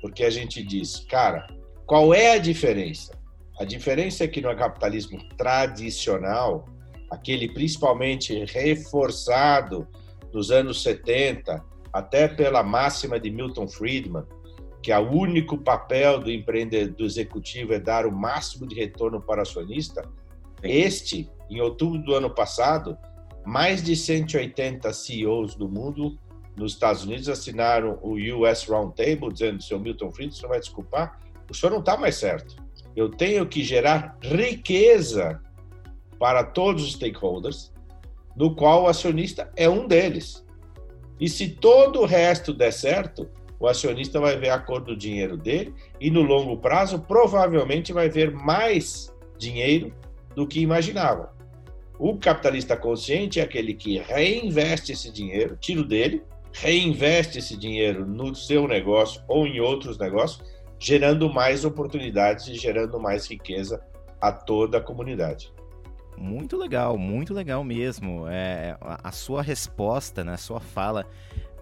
porque 0.00 0.24
a 0.24 0.30
gente 0.30 0.62
diz, 0.62 1.00
cara, 1.08 1.46
qual 1.86 2.12
é 2.12 2.32
a 2.32 2.38
diferença? 2.38 3.18
A 3.58 3.64
diferença 3.64 4.24
é 4.24 4.28
que 4.28 4.40
no 4.40 4.54
capitalismo 4.56 5.18
tradicional, 5.36 6.68
aquele 7.10 7.52
principalmente 7.52 8.44
reforçado 8.44 9.88
nos 10.32 10.50
anos 10.50 10.82
70, 10.82 11.64
até 11.92 12.28
pela 12.28 12.62
máxima 12.62 13.18
de 13.18 13.30
Milton 13.30 13.66
Friedman, 13.66 14.24
que 14.82 14.92
o 14.92 15.10
único 15.10 15.58
papel 15.58 16.20
do 16.20 16.30
empreendedor 16.30 16.94
do 16.94 17.04
executivo 17.04 17.72
é 17.72 17.80
dar 17.80 18.06
o 18.06 18.12
máximo 18.12 18.66
de 18.66 18.74
retorno 18.76 19.20
para 19.20 19.40
o 19.40 19.42
acionista. 19.42 20.02
Este, 20.62 21.28
em 21.50 21.60
outubro 21.60 21.98
do 22.00 22.14
ano 22.14 22.30
passado, 22.30 22.96
mais 23.44 23.82
de 23.82 23.96
180 23.96 24.92
CEOs 24.92 25.54
do 25.54 25.68
mundo 25.68 26.18
nos 26.58 26.72
Estados 26.72 27.04
Unidos 27.04 27.28
assinaram 27.28 27.98
o 28.02 28.14
US 28.14 28.64
Roundtable, 28.64 29.32
dizendo: 29.32 29.62
seu 29.62 29.78
Milton 29.78 30.10
Friedman, 30.10 30.36
você 30.36 30.46
vai 30.46 30.58
desculpar, 30.58 31.20
o 31.48 31.54
senhor 31.54 31.72
não 31.72 31.80
está 31.80 31.96
mais 31.96 32.16
certo. 32.16 32.56
Eu 32.96 33.08
tenho 33.08 33.46
que 33.46 33.62
gerar 33.62 34.18
riqueza 34.20 35.40
para 36.18 36.42
todos 36.42 36.82
os 36.82 36.92
stakeholders, 36.94 37.72
no 38.36 38.54
qual 38.54 38.82
o 38.82 38.88
acionista 38.88 39.50
é 39.56 39.68
um 39.68 39.86
deles. 39.86 40.44
E 41.20 41.28
se 41.28 41.48
todo 41.48 42.00
o 42.00 42.06
resto 42.06 42.52
der 42.52 42.72
certo, 42.72 43.28
o 43.60 43.66
acionista 43.66 44.20
vai 44.20 44.36
ver 44.36 44.50
a 44.50 44.58
cor 44.58 44.80
do 44.80 44.96
dinheiro 44.96 45.36
dele 45.36 45.74
e 46.00 46.10
no 46.10 46.22
longo 46.22 46.56
prazo 46.58 47.00
provavelmente 47.00 47.92
vai 47.92 48.08
ver 48.08 48.32
mais 48.32 49.12
dinheiro 49.36 49.92
do 50.34 50.46
que 50.46 50.60
imaginava. 50.60 51.36
O 51.98 52.16
capitalista 52.16 52.76
consciente 52.76 53.40
é 53.40 53.42
aquele 53.42 53.74
que 53.74 53.98
reinveste 53.98 54.92
esse 54.92 55.10
dinheiro, 55.10 55.56
tira 55.56 55.82
dele 55.82 56.22
reinveste 56.60 57.38
esse 57.38 57.56
dinheiro 57.56 58.06
no 58.06 58.34
seu 58.34 58.66
negócio 58.66 59.22
ou 59.28 59.46
em 59.46 59.60
outros 59.60 59.98
negócios, 59.98 60.42
gerando 60.78 61.32
mais 61.32 61.64
oportunidades 61.64 62.48
e 62.48 62.54
gerando 62.54 62.98
mais 63.00 63.26
riqueza 63.26 63.80
a 64.20 64.32
toda 64.32 64.78
a 64.78 64.80
comunidade. 64.80 65.52
Muito 66.16 66.56
legal, 66.56 66.98
muito 66.98 67.32
legal 67.32 67.62
mesmo. 67.62 68.26
É, 68.28 68.76
a 68.80 69.12
sua 69.12 69.40
resposta, 69.40 70.24
né, 70.24 70.34
a 70.34 70.36
sua 70.36 70.58
fala 70.58 71.06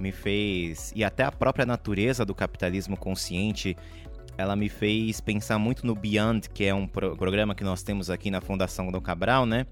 me 0.01 0.13
fez. 0.13 0.93
E 0.97 1.05
até 1.05 1.25
a 1.25 1.33
própria 1.33 1.67
natureza 1.67 2.25
do 2.25 2.35
capitalismo 2.35 2.97
consciente, 2.97 3.77
ela 4.39 4.57
me 4.57 4.71
fez 4.71 5.21
pensar 5.21 5.59
muito 5.59 5.87
no 5.87 5.95
Beyond, 5.95 6.49
que 6.51 6.65
é 6.65 6.75
um 6.75 6.87
pro 6.87 7.15
programa 7.17 7.55
que 7.55 7.65
nós 7.65 7.83
temos 7.83 8.09
aqui 8.09 8.31
na 8.31 8.41
Fundação 8.41 8.91
Dom 8.91 9.01
Cabral, 9.01 9.45
né? 9.45 9.67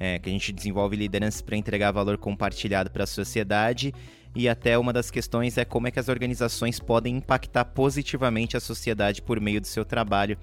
É, 0.00 0.18
que 0.18 0.28
a 0.28 0.32
gente 0.32 0.52
desenvolve 0.52 0.96
lideranças 0.96 1.40
para 1.40 1.56
entregar 1.56 1.92
valor 1.92 2.18
compartilhado 2.18 2.90
para 2.90 3.04
a 3.04 3.06
sociedade 3.06 3.94
e 4.34 4.48
até 4.48 4.78
uma 4.78 4.92
das 4.92 5.10
questões 5.10 5.58
é 5.58 5.64
como 5.64 5.88
é 5.88 5.90
que 5.90 6.00
as 6.00 6.08
organizações 6.08 6.80
podem 6.80 7.16
impactar 7.16 7.66
positivamente 7.66 8.56
a 8.56 8.60
sociedade 8.60 9.20
por 9.20 9.38
meio 9.38 9.60
do 9.60 9.66
seu 9.66 9.84
trabalho. 9.84 10.38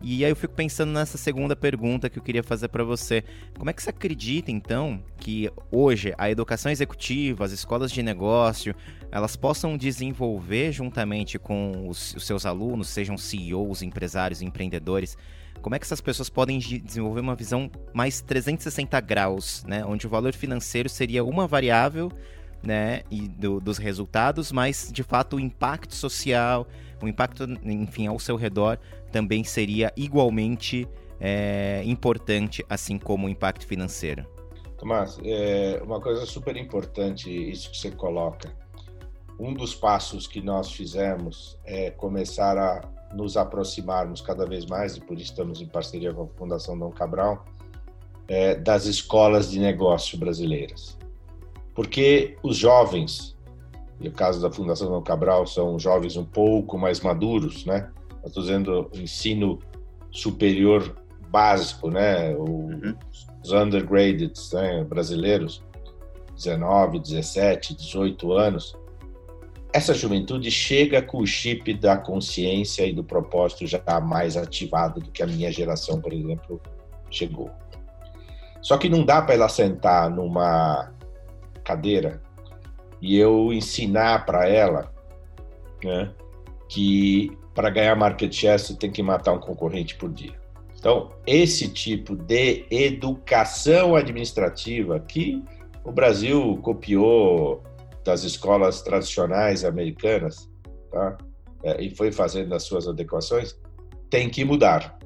E 0.00 0.24
aí 0.24 0.30
eu 0.30 0.36
fico 0.36 0.54
pensando 0.54 0.92
nessa 0.92 1.16
segunda 1.16 1.54
pergunta 1.54 2.10
que 2.10 2.18
eu 2.18 2.22
queria 2.22 2.42
fazer 2.42 2.68
para 2.68 2.84
você. 2.84 3.22
Como 3.56 3.70
é 3.70 3.72
que 3.72 3.82
você 3.82 3.90
acredita 3.90 4.50
então 4.50 5.02
que 5.18 5.50
hoje 5.70 6.14
a 6.18 6.30
educação 6.30 6.70
executiva, 6.70 7.44
as 7.44 7.52
escolas 7.52 7.92
de 7.92 8.02
negócio, 8.02 8.74
elas 9.10 9.36
possam 9.36 9.76
desenvolver 9.76 10.72
juntamente 10.72 11.38
com 11.38 11.88
os, 11.88 12.14
os 12.14 12.26
seus 12.26 12.44
alunos, 12.44 12.88
sejam 12.88 13.16
CEOs, 13.16 13.82
empresários, 13.82 14.42
empreendedores, 14.42 15.16
como 15.64 15.74
é 15.74 15.78
que 15.78 15.86
essas 15.86 16.02
pessoas 16.02 16.28
podem 16.28 16.58
desenvolver 16.58 17.22
uma 17.22 17.34
visão 17.34 17.70
mais 17.94 18.20
360 18.20 19.00
graus, 19.00 19.64
né, 19.64 19.82
onde 19.82 20.06
o 20.06 20.10
valor 20.10 20.34
financeiro 20.34 20.90
seria 20.90 21.24
uma 21.24 21.46
variável 21.46 22.12
né, 22.62 23.00
e 23.10 23.26
do, 23.26 23.60
dos 23.60 23.78
resultados, 23.78 24.52
mas 24.52 24.90
de 24.92 25.02
fato 25.02 25.36
o 25.36 25.40
impacto 25.40 25.94
social, 25.94 26.66
o 27.02 27.08
impacto, 27.08 27.44
enfim, 27.64 28.06
ao 28.06 28.18
seu 28.18 28.36
redor 28.36 28.78
também 29.10 29.42
seria 29.42 29.90
igualmente 29.96 30.86
é, 31.18 31.82
importante, 31.86 32.62
assim 32.68 32.98
como 32.98 33.26
o 33.26 33.30
impacto 33.30 33.66
financeiro. 33.66 34.26
Tomás, 34.76 35.18
é 35.24 35.80
uma 35.82 35.98
coisa 35.98 36.26
super 36.26 36.58
importante 36.58 37.30
isso 37.30 37.70
que 37.70 37.78
você 37.78 37.90
coloca. 37.90 38.54
Um 39.40 39.54
dos 39.54 39.74
passos 39.74 40.26
que 40.26 40.42
nós 40.42 40.70
fizemos 40.70 41.58
é 41.64 41.90
começar 41.90 42.58
a 42.58 42.82
nos 43.14 43.36
aproximarmos 43.36 44.20
cada 44.20 44.44
vez 44.46 44.66
mais, 44.66 44.96
e 44.96 45.00
por 45.00 45.16
isso 45.16 45.30
estamos 45.30 45.60
em 45.60 45.66
parceria 45.66 46.12
com 46.12 46.24
a 46.24 46.28
Fundação 46.38 46.78
Dom 46.78 46.90
Cabral, 46.90 47.44
é, 48.26 48.54
das 48.54 48.86
escolas 48.86 49.50
de 49.50 49.58
negócio 49.58 50.18
brasileiras 50.18 50.96
porque 51.74 52.36
os 52.42 52.56
jovens, 52.56 53.36
e 54.00 54.08
o 54.08 54.12
caso 54.12 54.40
da 54.40 54.50
Fundação 54.50 54.88
Dom 54.88 55.02
Cabral, 55.02 55.46
são 55.46 55.78
jovens 55.78 56.16
um 56.16 56.24
pouco 56.24 56.78
mais 56.78 57.00
maduros, 57.00 57.66
né? 57.66 57.90
Estou 58.24 58.42
dizendo 58.42 58.90
ensino 58.94 59.58
superior 60.10 60.96
básico, 61.28 61.90
né? 61.90 62.34
Uhum. 62.34 62.94
Os 63.42 63.52
undergraduated 63.52 64.32
né? 64.52 64.84
brasileiros, 64.84 65.62
19, 66.36 67.00
17, 67.00 67.74
18 67.74 68.32
anos. 68.32 68.76
Essa 69.74 69.92
juventude 69.92 70.52
chega 70.52 71.02
com 71.02 71.18
o 71.18 71.26
chip 71.26 71.74
da 71.74 71.96
consciência 71.96 72.86
e 72.86 72.92
do 72.92 73.02
propósito 73.02 73.66
já 73.66 73.82
mais 74.00 74.36
ativado 74.36 75.00
do 75.00 75.10
que 75.10 75.20
a 75.20 75.26
minha 75.26 75.50
geração, 75.50 76.00
por 76.00 76.12
exemplo, 76.12 76.62
chegou. 77.10 77.50
Só 78.62 78.78
que 78.78 78.88
não 78.88 79.04
dá 79.04 79.20
para 79.20 79.34
ela 79.34 79.48
sentar 79.48 80.08
numa 80.08 80.94
cadeira 81.64 82.22
e 83.02 83.18
eu 83.18 83.52
ensinar 83.52 84.24
para 84.24 84.48
ela 84.48 84.94
né, 85.82 86.12
que 86.68 87.36
para 87.52 87.68
ganhar 87.68 87.96
market 87.96 88.32
share, 88.32 88.60
você 88.60 88.76
tem 88.76 88.92
que 88.92 89.02
matar 89.02 89.32
um 89.32 89.40
concorrente 89.40 89.96
por 89.96 90.08
dia. 90.08 90.34
Então, 90.78 91.10
esse 91.26 91.68
tipo 91.68 92.14
de 92.14 92.64
educação 92.70 93.96
administrativa 93.96 95.00
que 95.00 95.42
o 95.84 95.90
Brasil 95.90 96.60
copiou 96.62 97.60
das 98.04 98.22
escolas 98.22 98.82
tradicionais 98.82 99.64
americanas, 99.64 100.50
tá? 100.90 101.16
É, 101.62 101.82
e 101.82 101.90
foi 101.90 102.12
fazendo 102.12 102.54
as 102.54 102.64
suas 102.64 102.86
adequações, 102.86 103.58
tem 104.10 104.28
que 104.28 104.44
mudar. 104.44 104.98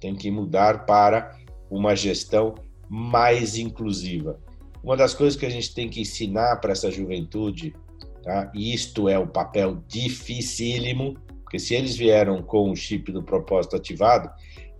Tem 0.00 0.14
que 0.14 0.30
mudar 0.30 0.86
para 0.86 1.36
uma 1.70 1.94
gestão 1.94 2.54
mais 2.88 3.56
inclusiva. 3.56 4.40
Uma 4.82 4.96
das 4.96 5.14
coisas 5.14 5.38
que 5.38 5.46
a 5.46 5.50
gente 5.50 5.74
tem 5.74 5.88
que 5.88 6.00
ensinar 6.00 6.56
para 6.56 6.72
essa 6.72 6.90
juventude, 6.90 7.74
tá? 8.22 8.50
e 8.54 8.74
isto 8.74 9.08
é 9.08 9.18
um 9.18 9.26
papel 9.26 9.82
dificílimo, 9.86 11.14
porque 11.42 11.58
se 11.58 11.74
eles 11.74 11.94
vieram 11.94 12.42
com 12.42 12.70
o 12.70 12.74
chip 12.74 13.12
do 13.12 13.22
propósito 13.22 13.76
ativado, 13.76 14.30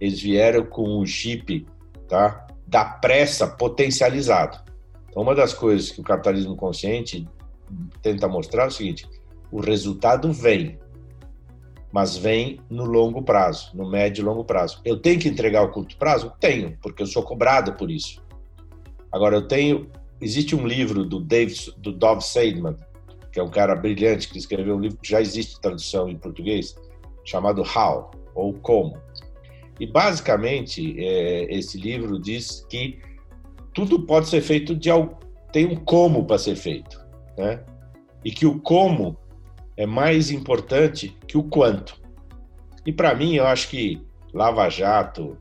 eles 0.00 0.20
vieram 0.20 0.64
com 0.64 0.98
o 0.98 1.06
chip 1.06 1.66
tá? 2.08 2.46
da 2.66 2.84
pressa 2.84 3.46
potencializado. 3.46 4.58
Então, 5.08 5.22
uma 5.22 5.34
das 5.34 5.52
coisas 5.52 5.90
que 5.90 6.00
o 6.00 6.04
capitalismo 6.04 6.56
consciente 6.56 7.28
tenta 8.00 8.28
mostrar 8.28 8.68
o 8.68 8.70
seguinte: 8.70 9.08
o 9.50 9.60
resultado 9.60 10.32
vem, 10.32 10.78
mas 11.92 12.16
vem 12.16 12.58
no 12.70 12.84
longo 12.84 13.22
prazo, 13.22 13.70
no 13.74 13.88
médio 13.88 14.22
e 14.22 14.24
longo 14.24 14.44
prazo. 14.44 14.80
Eu 14.84 14.98
tenho 14.98 15.20
que 15.20 15.28
entregar 15.28 15.62
o 15.62 15.70
curto 15.70 15.96
prazo? 15.96 16.32
Tenho, 16.40 16.78
porque 16.80 17.02
eu 17.02 17.06
sou 17.06 17.22
cobrado 17.22 17.74
por 17.74 17.90
isso. 17.90 18.22
Agora, 19.12 19.36
eu 19.36 19.46
tenho. 19.46 19.90
Existe 20.20 20.54
um 20.54 20.66
livro 20.66 21.04
do, 21.04 21.20
Dave, 21.20 21.54
do 21.76 21.92
Dov 21.92 22.22
Seidman, 22.22 22.76
que 23.32 23.40
é 23.40 23.42
um 23.42 23.50
cara 23.50 23.74
brilhante, 23.74 24.28
que 24.28 24.38
escreveu 24.38 24.76
um 24.76 24.80
livro 24.80 24.98
que 24.98 25.10
já 25.10 25.20
existe 25.20 25.60
tradução 25.60 26.08
em 26.08 26.16
português, 26.16 26.76
chamado 27.24 27.62
How, 27.62 28.12
ou 28.34 28.54
Como. 28.54 28.96
E, 29.80 29.86
basicamente, 29.86 30.94
é, 30.98 31.52
esse 31.52 31.76
livro 31.76 32.20
diz 32.20 32.64
que 32.70 33.00
tudo 33.74 34.06
pode 34.06 34.28
ser 34.28 34.40
feito 34.40 34.74
de. 34.74 34.90
Tem 35.52 35.66
um 35.66 35.76
como 35.76 36.24
para 36.24 36.38
ser 36.38 36.56
feito, 36.56 37.01
né? 37.36 37.60
E 38.24 38.30
que 38.30 38.46
o 38.46 38.60
como 38.60 39.16
é 39.76 39.86
mais 39.86 40.30
importante 40.30 41.16
que 41.26 41.36
o 41.36 41.42
quanto. 41.42 42.00
E 42.84 42.92
para 42.92 43.14
mim, 43.14 43.34
eu 43.34 43.46
acho 43.46 43.68
que 43.68 44.02
Lava 44.32 44.68
Jato, 44.68 45.36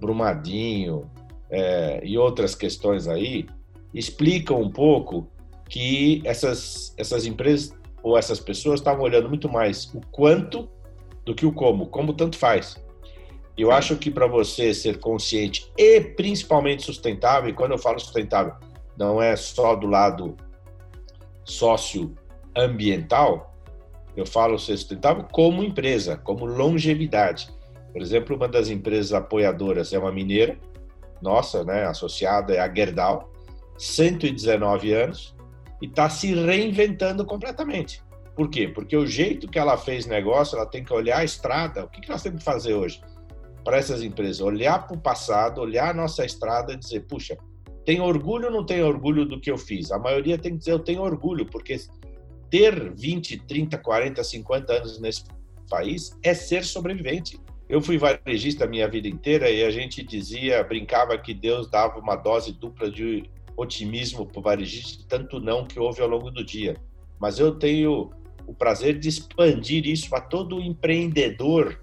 Brumadinho 0.00 1.10
é, 1.50 2.00
e 2.04 2.16
outras 2.16 2.54
questões 2.54 3.06
aí 3.08 3.46
explicam 3.92 4.60
um 4.60 4.70
pouco 4.70 5.28
que 5.68 6.22
essas, 6.24 6.94
essas 6.96 7.26
empresas 7.26 7.72
ou 8.02 8.16
essas 8.16 8.40
pessoas 8.40 8.80
estavam 8.80 9.02
olhando 9.02 9.28
muito 9.28 9.48
mais 9.48 9.92
o 9.94 10.00
quanto 10.10 10.68
do 11.24 11.34
que 11.34 11.44
o 11.44 11.52
como. 11.52 11.86
Como 11.86 12.14
tanto 12.14 12.36
faz. 12.36 12.82
Eu 13.56 13.70
acho 13.70 13.96
que 13.96 14.10
para 14.10 14.26
você 14.26 14.72
ser 14.72 14.98
consciente 15.00 15.70
e 15.76 16.00
principalmente 16.00 16.82
sustentável, 16.82 17.50
e 17.50 17.52
quando 17.52 17.72
eu 17.72 17.78
falo 17.78 17.98
sustentável, 17.98 18.54
não 18.96 19.20
é 19.20 19.36
só 19.36 19.74
do 19.74 19.86
lado 19.86 20.34
socioambiental, 21.50 23.50
eu 24.16 24.26
falo 24.26 24.58
ser 24.58 24.76
sustentável 24.76 25.24
como 25.30 25.62
empresa, 25.62 26.16
como 26.16 26.44
longevidade. 26.44 27.48
Por 27.92 28.00
exemplo, 28.00 28.36
uma 28.36 28.48
das 28.48 28.68
empresas 28.68 29.12
apoiadoras 29.12 29.92
é 29.92 29.98
uma 29.98 30.12
mineira, 30.12 30.58
nossa, 31.20 31.64
né, 31.64 31.84
associada 31.84 32.54
é 32.54 32.60
a 32.60 32.72
Gerdau, 32.72 33.30
119 33.76 34.92
anos, 34.92 35.36
e 35.82 35.86
está 35.86 36.08
se 36.08 36.34
reinventando 36.34 37.24
completamente. 37.24 38.02
Por 38.36 38.48
quê? 38.48 38.68
Porque 38.68 38.96
o 38.96 39.06
jeito 39.06 39.48
que 39.48 39.58
ela 39.58 39.76
fez 39.76 40.06
negócio, 40.06 40.56
ela 40.56 40.66
tem 40.66 40.84
que 40.84 40.92
olhar 40.92 41.18
a 41.18 41.24
estrada. 41.24 41.84
O 41.84 41.88
que, 41.88 42.00
que 42.00 42.08
nós 42.08 42.22
temos 42.22 42.38
que 42.38 42.44
fazer 42.44 42.74
hoje 42.74 43.00
para 43.64 43.76
essas 43.76 44.02
empresas? 44.02 44.40
Olhar 44.40 44.86
para 44.86 44.96
o 44.96 45.00
passado, 45.00 45.60
olhar 45.60 45.90
a 45.90 45.94
nossa 45.94 46.24
estrada 46.24 46.72
e 46.72 46.76
dizer, 46.76 47.00
puxa, 47.00 47.36
tem 47.90 48.00
orgulho 48.00 48.44
ou 48.46 48.52
não 48.52 48.64
tem 48.64 48.84
orgulho 48.84 49.24
do 49.24 49.40
que 49.40 49.50
eu 49.50 49.58
fiz? 49.58 49.90
A 49.90 49.98
maioria 49.98 50.38
tem 50.38 50.52
que 50.52 50.58
dizer, 50.58 50.70
eu 50.70 50.78
tenho 50.78 51.02
orgulho, 51.02 51.44
porque 51.44 51.76
ter 52.48 52.94
20, 52.94 53.38
30, 53.48 53.78
40, 53.78 54.22
50 54.22 54.72
anos 54.72 55.00
nesse 55.00 55.24
país 55.68 56.16
é 56.22 56.32
ser 56.32 56.64
sobrevivente. 56.64 57.36
Eu 57.68 57.82
fui 57.82 57.98
varejista 57.98 58.64
a 58.64 58.68
minha 58.68 58.86
vida 58.86 59.08
inteira 59.08 59.50
e 59.50 59.64
a 59.64 59.72
gente 59.72 60.04
dizia, 60.04 60.62
brincava 60.62 61.18
que 61.18 61.34
Deus 61.34 61.68
dava 61.68 61.98
uma 61.98 62.14
dose 62.14 62.52
dupla 62.52 62.88
de 62.88 63.24
otimismo 63.56 64.24
para 64.24 64.38
o 64.38 64.42
varejista, 64.42 65.04
tanto 65.08 65.40
não 65.40 65.66
que 65.66 65.80
houve 65.80 66.00
ao 66.00 66.06
longo 66.06 66.30
do 66.30 66.44
dia. 66.44 66.76
Mas 67.20 67.40
eu 67.40 67.56
tenho 67.56 68.12
o 68.46 68.54
prazer 68.54 69.00
de 69.00 69.08
expandir 69.08 69.84
isso 69.84 70.14
a 70.14 70.20
todo 70.20 70.60
empreendedor 70.60 71.82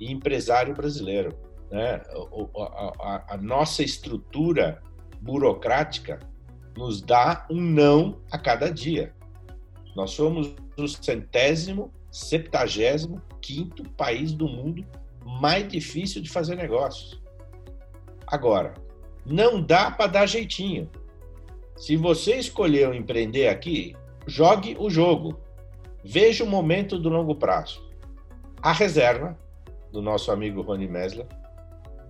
e 0.00 0.10
empresário 0.10 0.74
brasileiro. 0.74 1.36
Né? 1.70 2.00
A, 2.56 2.94
a, 3.00 3.34
a 3.34 3.36
nossa 3.36 3.82
estrutura 3.82 4.80
burocrática 5.20 6.20
nos 6.76 7.00
dá 7.00 7.46
um 7.50 7.60
não 7.60 8.20
a 8.30 8.38
cada 8.38 8.70
dia. 8.70 9.14
Nós 9.94 10.10
somos 10.10 10.54
o 10.76 10.86
centésimo, 10.86 11.90
septagésimo, 12.10 13.22
quinto 13.40 13.82
país 13.90 14.32
do 14.32 14.46
mundo 14.46 14.84
mais 15.26 15.66
difícil 15.68 16.22
de 16.22 16.30
fazer 16.30 16.54
negócios. 16.54 17.20
Agora, 18.26 18.74
não 19.24 19.60
dá 19.60 19.90
para 19.90 20.06
dar 20.06 20.26
jeitinho. 20.26 20.88
Se 21.76 21.96
você 21.96 22.36
escolheu 22.36 22.94
empreender 22.94 23.48
aqui, 23.48 23.94
jogue 24.26 24.76
o 24.78 24.88
jogo. 24.88 25.38
Veja 26.04 26.44
o 26.44 26.46
momento 26.46 26.98
do 26.98 27.08
longo 27.08 27.34
prazo. 27.34 27.84
A 28.62 28.72
reserva 28.72 29.36
do 29.92 30.00
nosso 30.00 30.30
amigo 30.30 30.62
Rony 30.62 30.88
Mesler, 30.88 31.26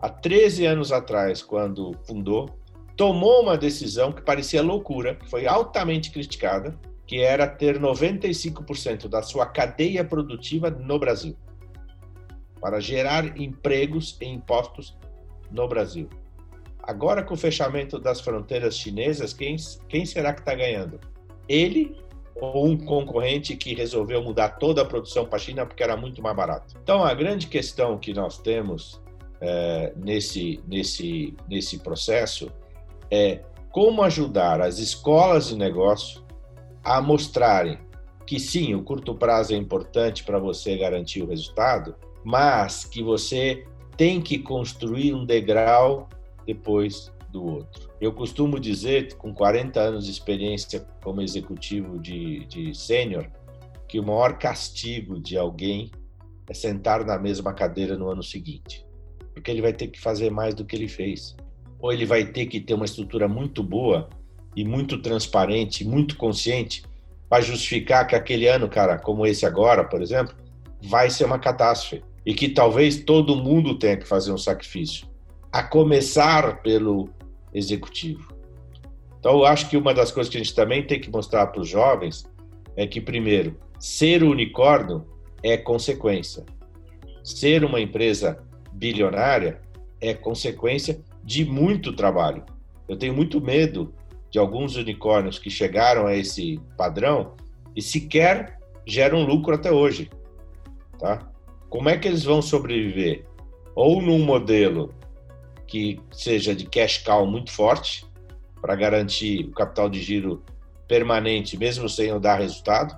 há 0.00 0.08
13 0.08 0.66
anos 0.66 0.92
atrás, 0.92 1.42
quando 1.42 1.96
fundou, 2.06 2.58
tomou 2.96 3.42
uma 3.42 3.58
decisão 3.58 4.10
que 4.10 4.22
parecia 4.22 4.62
loucura, 4.62 5.14
que 5.14 5.28
foi 5.28 5.46
altamente 5.46 6.10
criticada, 6.10 6.78
que 7.06 7.20
era 7.20 7.46
ter 7.46 7.78
95% 7.78 9.08
da 9.08 9.22
sua 9.22 9.46
cadeia 9.46 10.04
produtiva 10.04 10.70
no 10.70 10.98
Brasil, 10.98 11.36
para 12.60 12.80
gerar 12.80 13.38
empregos 13.38 14.16
e 14.20 14.24
impostos 14.24 14.96
no 15.50 15.68
Brasil. 15.68 16.08
Agora, 16.82 17.22
com 17.22 17.34
o 17.34 17.36
fechamento 17.36 17.98
das 17.98 18.20
fronteiras 18.20 18.76
chinesas, 18.76 19.32
quem, 19.32 19.56
quem 19.88 20.06
será 20.06 20.32
que 20.32 20.40
está 20.40 20.54
ganhando? 20.54 20.98
Ele 21.48 21.96
ou 22.36 22.66
um 22.66 22.76
concorrente 22.76 23.56
que 23.56 23.74
resolveu 23.74 24.22
mudar 24.22 24.50
toda 24.50 24.82
a 24.82 24.84
produção 24.84 25.24
para 25.24 25.36
a 25.36 25.38
China 25.38 25.66
porque 25.66 25.82
era 25.82 25.96
muito 25.96 26.22
mais 26.22 26.36
barato? 26.36 26.74
Então, 26.82 27.02
a 27.02 27.12
grande 27.14 27.46
questão 27.46 27.98
que 27.98 28.12
nós 28.12 28.38
temos 28.38 29.00
é, 29.40 29.92
nesse, 29.96 30.60
nesse, 30.66 31.34
nesse 31.48 31.78
processo 31.78 32.52
é 33.10 33.42
como 33.70 34.02
ajudar 34.02 34.60
as 34.60 34.78
escolas 34.78 35.48
de 35.48 35.56
negócio 35.56 36.24
a 36.82 37.00
mostrarem 37.00 37.78
que 38.26 38.40
sim, 38.40 38.74
o 38.74 38.82
curto 38.82 39.14
prazo 39.14 39.54
é 39.54 39.56
importante 39.56 40.24
para 40.24 40.38
você 40.38 40.76
garantir 40.76 41.22
o 41.22 41.28
resultado, 41.28 41.94
mas 42.24 42.84
que 42.84 43.02
você 43.02 43.64
tem 43.96 44.20
que 44.20 44.38
construir 44.38 45.14
um 45.14 45.24
degrau 45.24 46.08
depois 46.44 47.12
do 47.30 47.44
outro. 47.44 47.88
Eu 48.00 48.12
costumo 48.12 48.58
dizer, 48.58 49.14
com 49.14 49.32
40 49.32 49.80
anos 49.80 50.04
de 50.04 50.10
experiência 50.10 50.80
como 51.02 51.22
executivo 51.22 51.98
de, 51.98 52.44
de 52.46 52.74
sênior, 52.74 53.30
que 53.88 54.00
o 54.00 54.02
maior 54.02 54.38
castigo 54.38 55.20
de 55.20 55.38
alguém 55.38 55.90
é 56.48 56.54
sentar 56.54 57.04
na 57.04 57.18
mesma 57.18 57.54
cadeira 57.54 57.96
no 57.96 58.10
ano 58.10 58.22
seguinte, 58.22 58.84
porque 59.32 59.50
ele 59.50 59.62
vai 59.62 59.72
ter 59.72 59.88
que 59.88 60.00
fazer 60.00 60.30
mais 60.30 60.54
do 60.54 60.64
que 60.64 60.74
ele 60.74 60.88
fez, 60.88 61.36
ou 61.78 61.92
ele 61.92 62.06
vai 62.06 62.24
ter 62.24 62.46
que 62.46 62.60
ter 62.60 62.74
uma 62.74 62.84
estrutura 62.84 63.28
muito 63.28 63.62
boa 63.62 64.08
e 64.54 64.64
muito 64.64 64.98
transparente, 64.98 65.84
muito 65.84 66.16
consciente, 66.16 66.82
para 67.28 67.42
justificar 67.42 68.06
que 68.06 68.14
aquele 68.14 68.46
ano, 68.46 68.68
cara, 68.68 68.98
como 68.98 69.26
esse 69.26 69.44
agora, 69.44 69.84
por 69.84 70.00
exemplo, 70.00 70.34
vai 70.82 71.10
ser 71.10 71.24
uma 71.24 71.38
catástrofe 71.38 72.02
e 72.24 72.34
que 72.34 72.48
talvez 72.48 73.04
todo 73.04 73.36
mundo 73.36 73.78
tenha 73.78 73.96
que 73.96 74.06
fazer 74.06 74.32
um 74.32 74.38
sacrifício, 74.38 75.06
a 75.52 75.62
começar 75.62 76.62
pelo 76.62 77.08
executivo. 77.52 78.34
Então, 79.18 79.32
eu 79.32 79.46
acho 79.46 79.68
que 79.68 79.76
uma 79.76 79.92
das 79.92 80.12
coisas 80.12 80.30
que 80.30 80.36
a 80.36 80.42
gente 80.42 80.54
também 80.54 80.86
tem 80.86 81.00
que 81.00 81.10
mostrar 81.10 81.48
para 81.48 81.60
os 81.60 81.68
jovens 81.68 82.24
é 82.76 82.86
que, 82.86 83.00
primeiro, 83.00 83.56
ser 83.78 84.22
unicórnio 84.22 85.04
é 85.42 85.56
consequência. 85.56 86.44
Ser 87.24 87.64
uma 87.64 87.80
empresa 87.80 88.44
bilionária 88.72 89.60
é 90.00 90.14
consequência 90.14 91.00
de 91.26 91.44
muito 91.44 91.92
trabalho. 91.92 92.44
Eu 92.88 92.96
tenho 92.96 93.12
muito 93.12 93.40
medo 93.40 93.92
de 94.30 94.38
alguns 94.38 94.76
unicórnios 94.76 95.40
que 95.40 95.50
chegaram 95.50 96.06
a 96.06 96.14
esse 96.14 96.60
padrão 96.78 97.34
e 97.74 97.82
sequer 97.82 98.60
geram 98.86 99.24
lucro 99.24 99.52
até 99.52 99.72
hoje, 99.72 100.08
tá? 101.00 101.28
Como 101.68 101.88
é 101.88 101.98
que 101.98 102.06
eles 102.06 102.22
vão 102.22 102.40
sobreviver? 102.40 103.24
Ou 103.74 104.00
num 104.00 104.24
modelo 104.24 104.94
que 105.66 105.98
seja 106.12 106.54
de 106.54 106.64
cash 106.64 106.98
cow 106.98 107.26
muito 107.26 107.50
forte 107.50 108.06
para 108.62 108.76
garantir 108.76 109.46
o 109.46 109.50
capital 109.50 109.90
de 109.90 110.00
giro 110.00 110.44
permanente, 110.86 111.58
mesmo 111.58 111.88
sem 111.88 112.18
dar 112.20 112.38
resultado, 112.38 112.96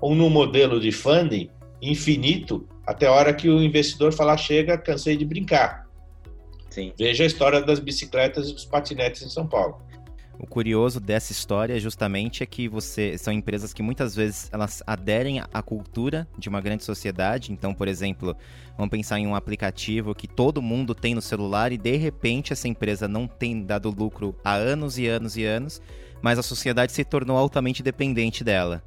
ou 0.00 0.14
num 0.14 0.30
modelo 0.30 0.80
de 0.80 0.90
funding 0.90 1.50
infinito 1.82 2.66
até 2.86 3.06
a 3.06 3.12
hora 3.12 3.34
que 3.34 3.50
o 3.50 3.62
investidor 3.62 4.14
falar: 4.14 4.38
chega, 4.38 4.78
cansei 4.78 5.14
de 5.14 5.26
brincar. 5.26 5.85
Sim. 6.76 6.92
Veja 6.94 7.24
a 7.24 7.26
história 7.26 7.62
das 7.62 7.80
bicicletas 7.80 8.50
e 8.50 8.52
dos 8.52 8.66
patinetes 8.66 9.22
em 9.22 9.30
São 9.30 9.46
Paulo. 9.46 9.80
O 10.38 10.46
curioso 10.46 11.00
dessa 11.00 11.32
história 11.32 11.80
justamente 11.80 12.42
é 12.42 12.46
que 12.46 12.68
você 12.68 13.16
são 13.16 13.32
empresas 13.32 13.72
que 13.72 13.82
muitas 13.82 14.14
vezes 14.14 14.50
elas 14.52 14.82
aderem 14.86 15.40
à 15.40 15.62
cultura 15.62 16.28
de 16.36 16.50
uma 16.50 16.60
grande 16.60 16.84
sociedade. 16.84 17.50
Então, 17.50 17.72
por 17.72 17.88
exemplo, 17.88 18.36
vamos 18.76 18.90
pensar 18.90 19.18
em 19.18 19.26
um 19.26 19.34
aplicativo 19.34 20.14
que 20.14 20.28
todo 20.28 20.60
mundo 20.60 20.94
tem 20.94 21.14
no 21.14 21.22
celular 21.22 21.72
e 21.72 21.78
de 21.78 21.96
repente 21.96 22.52
essa 22.52 22.68
empresa 22.68 23.08
não 23.08 23.26
tem 23.26 23.62
dado 23.62 23.88
lucro 23.88 24.38
há 24.44 24.52
anos 24.52 24.98
e 24.98 25.06
anos 25.06 25.34
e 25.38 25.46
anos, 25.46 25.80
mas 26.20 26.38
a 26.38 26.42
sociedade 26.42 26.92
se 26.92 27.06
tornou 27.06 27.38
altamente 27.38 27.82
dependente 27.82 28.44
dela. 28.44 28.82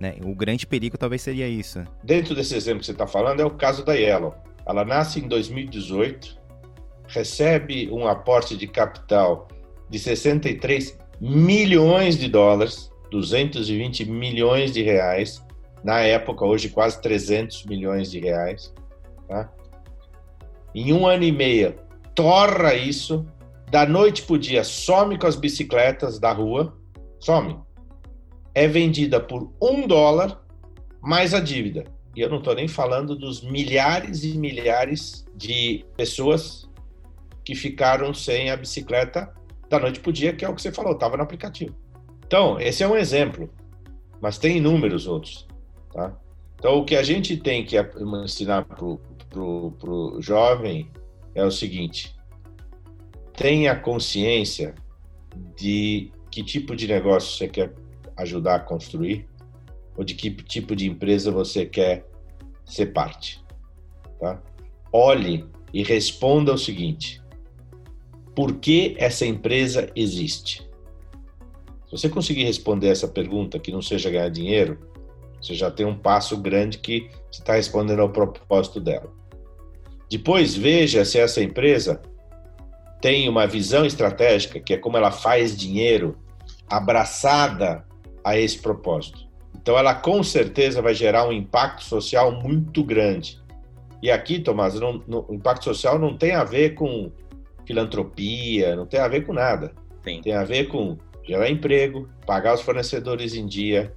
Né? 0.00 0.16
O 0.22 0.34
grande 0.34 0.66
perigo 0.66 0.96
talvez 0.96 1.20
seria 1.20 1.46
isso. 1.46 1.84
Dentro 2.02 2.34
desse 2.34 2.54
exemplo 2.54 2.80
que 2.80 2.86
você 2.86 2.92
está 2.92 3.06
falando 3.06 3.40
é 3.40 3.44
o 3.44 3.50
caso 3.50 3.84
da 3.84 3.92
Yellow. 3.92 4.34
Ela 4.64 4.82
nasce 4.82 5.20
em 5.20 5.28
2018, 5.28 6.37
recebe 7.08 7.90
um 7.90 8.06
aporte 8.06 8.56
de 8.56 8.66
capital 8.66 9.48
de 9.88 9.98
63 9.98 10.98
milhões 11.20 12.16
de 12.16 12.28
dólares, 12.28 12.90
220 13.10 14.04
milhões 14.04 14.72
de 14.72 14.82
reais, 14.82 15.42
na 15.82 16.00
época, 16.00 16.44
hoje 16.44 16.68
quase 16.68 17.00
300 17.00 17.64
milhões 17.64 18.10
de 18.10 18.18
reais. 18.18 18.72
Tá? 19.26 19.50
Em 20.74 20.92
um 20.92 21.06
ano 21.06 21.24
e 21.24 21.32
meio, 21.32 21.74
torra 22.14 22.74
isso, 22.74 23.26
da 23.70 23.86
noite 23.86 24.22
para 24.22 24.34
o 24.34 24.38
dia, 24.38 24.64
some 24.64 25.18
com 25.18 25.26
as 25.26 25.36
bicicletas 25.36 26.18
da 26.18 26.32
rua, 26.32 26.76
some. 27.18 27.58
É 28.54 28.66
vendida 28.66 29.20
por 29.20 29.52
um 29.60 29.86
dólar 29.86 30.40
mais 31.00 31.32
a 31.32 31.40
dívida. 31.40 31.84
E 32.14 32.20
eu 32.20 32.28
não 32.28 32.38
estou 32.38 32.54
nem 32.54 32.66
falando 32.66 33.14
dos 33.14 33.42
milhares 33.42 34.24
e 34.24 34.36
milhares 34.36 35.24
de 35.36 35.84
pessoas 35.96 36.67
que 37.48 37.54
ficaram 37.54 38.12
sem 38.12 38.50
a 38.50 38.56
bicicleta 38.58 39.32
da 39.70 39.78
noite 39.78 40.00
para 40.00 40.10
o 40.10 40.12
dia, 40.12 40.34
que 40.34 40.44
é 40.44 40.48
o 40.50 40.54
que 40.54 40.60
você 40.60 40.70
falou, 40.70 40.92
estava 40.92 41.16
no 41.16 41.22
aplicativo. 41.22 41.74
Então, 42.26 42.60
esse 42.60 42.82
é 42.82 42.86
um 42.86 42.94
exemplo, 42.94 43.48
mas 44.20 44.36
tem 44.36 44.58
inúmeros 44.58 45.06
outros. 45.06 45.48
Tá? 45.90 46.14
Então, 46.56 46.78
o 46.78 46.84
que 46.84 46.94
a 46.94 47.02
gente 47.02 47.38
tem 47.38 47.64
que 47.64 47.76
ensinar 48.22 48.66
para 48.66 48.84
o 48.84 50.20
jovem 50.20 50.90
é 51.34 51.42
o 51.42 51.50
seguinte: 51.50 52.14
tenha 53.34 53.74
consciência 53.74 54.74
de 55.56 56.12
que 56.30 56.42
tipo 56.42 56.76
de 56.76 56.86
negócio 56.86 57.34
você 57.34 57.48
quer 57.48 57.72
ajudar 58.18 58.56
a 58.56 58.60
construir 58.60 59.26
ou 59.96 60.04
de 60.04 60.14
que 60.14 60.30
tipo 60.30 60.76
de 60.76 60.86
empresa 60.86 61.30
você 61.30 61.64
quer 61.64 62.06
ser 62.66 62.92
parte. 62.92 63.42
Tá? 64.20 64.38
Olhe 64.92 65.46
e 65.72 65.82
responda 65.82 66.52
o 66.52 66.58
seguinte: 66.58 67.22
por 68.38 68.60
que 68.60 68.94
essa 68.98 69.26
empresa 69.26 69.90
existe? 69.96 70.58
Se 71.86 71.90
você 71.90 72.08
conseguir 72.08 72.44
responder 72.44 72.86
essa 72.86 73.08
pergunta 73.08 73.58
que 73.58 73.72
não 73.72 73.82
seja 73.82 74.12
ganhar 74.12 74.28
dinheiro, 74.28 74.78
você 75.42 75.54
já 75.54 75.72
tem 75.72 75.84
um 75.84 75.98
passo 75.98 76.36
grande 76.36 76.78
que 76.78 77.10
está 77.32 77.54
respondendo 77.54 77.98
ao 77.98 78.10
propósito 78.10 78.78
dela. 78.78 79.12
Depois 80.08 80.54
veja 80.54 81.04
se 81.04 81.18
essa 81.18 81.42
empresa 81.42 82.00
tem 83.00 83.28
uma 83.28 83.44
visão 83.44 83.84
estratégica, 83.84 84.60
que 84.60 84.72
é 84.72 84.76
como 84.76 84.96
ela 84.96 85.10
faz 85.10 85.56
dinheiro, 85.56 86.16
abraçada 86.70 87.84
a 88.22 88.38
esse 88.38 88.60
propósito. 88.60 89.18
Então 89.60 89.76
ela 89.76 89.96
com 89.96 90.22
certeza 90.22 90.80
vai 90.80 90.94
gerar 90.94 91.26
um 91.26 91.32
impacto 91.32 91.82
social 91.82 92.30
muito 92.40 92.84
grande. 92.84 93.42
E 94.00 94.12
aqui, 94.12 94.38
Tomás, 94.38 94.76
o 94.76 95.34
impacto 95.34 95.64
social 95.64 95.98
não 95.98 96.16
tem 96.16 96.36
a 96.36 96.44
ver 96.44 96.76
com 96.76 97.10
filantropia, 97.68 98.74
não 98.74 98.86
tem 98.86 98.98
a 98.98 99.06
ver 99.06 99.26
com 99.26 99.34
nada. 99.34 99.72
Sim. 100.02 100.22
Tem 100.22 100.32
a 100.32 100.42
ver 100.42 100.68
com 100.68 100.96
gerar 101.22 101.50
emprego, 101.50 102.08
pagar 102.26 102.54
os 102.54 102.62
fornecedores 102.62 103.34
em 103.34 103.46
dia, 103.46 103.94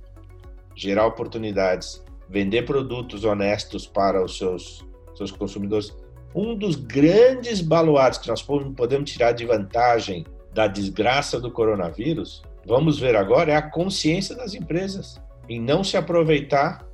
gerar 0.76 1.08
oportunidades, 1.08 2.04
vender 2.30 2.64
produtos 2.64 3.24
honestos 3.24 3.88
para 3.88 4.22
os 4.22 4.38
seus, 4.38 4.86
seus 5.16 5.32
consumidores. 5.32 5.96
Um 6.36 6.54
dos 6.54 6.76
grandes 6.76 7.62
baluartes 7.62 8.20
que 8.20 8.28
nós 8.28 8.42
podemos 8.42 9.10
tirar 9.10 9.32
de 9.32 9.46
vantagem 9.46 10.26
da 10.54 10.68
desgraça 10.68 11.40
do 11.40 11.50
coronavírus, 11.50 12.44
vamos 12.66 13.00
ver 13.00 13.16
agora, 13.16 13.54
é 13.54 13.56
a 13.56 13.62
consciência 13.62 14.36
das 14.36 14.54
empresas 14.54 15.20
em 15.48 15.62
não 15.62 15.82
se 15.82 15.96
aproveitar 15.96 16.86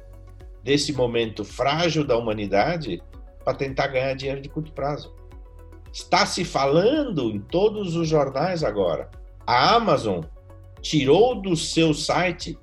desse 0.64 0.94
momento 0.94 1.44
frágil 1.44 2.06
da 2.06 2.16
humanidade 2.16 3.02
para 3.44 3.56
tentar 3.56 3.88
ganhar 3.88 4.14
dinheiro 4.14 4.42
de 4.42 4.50
curto 4.50 4.72
prazo. 4.74 5.18
Está 5.92 6.26
se 6.26 6.44
falando 6.44 7.32
em 7.32 7.40
todos 7.40 7.96
os 7.96 8.08
jornais 8.08 8.64
agora. 8.64 9.10
A 9.46 9.76
Amazon 9.76 10.24
tirou 10.82 11.42
do 11.42 11.56
seu 11.56 11.94
site 11.94 12.58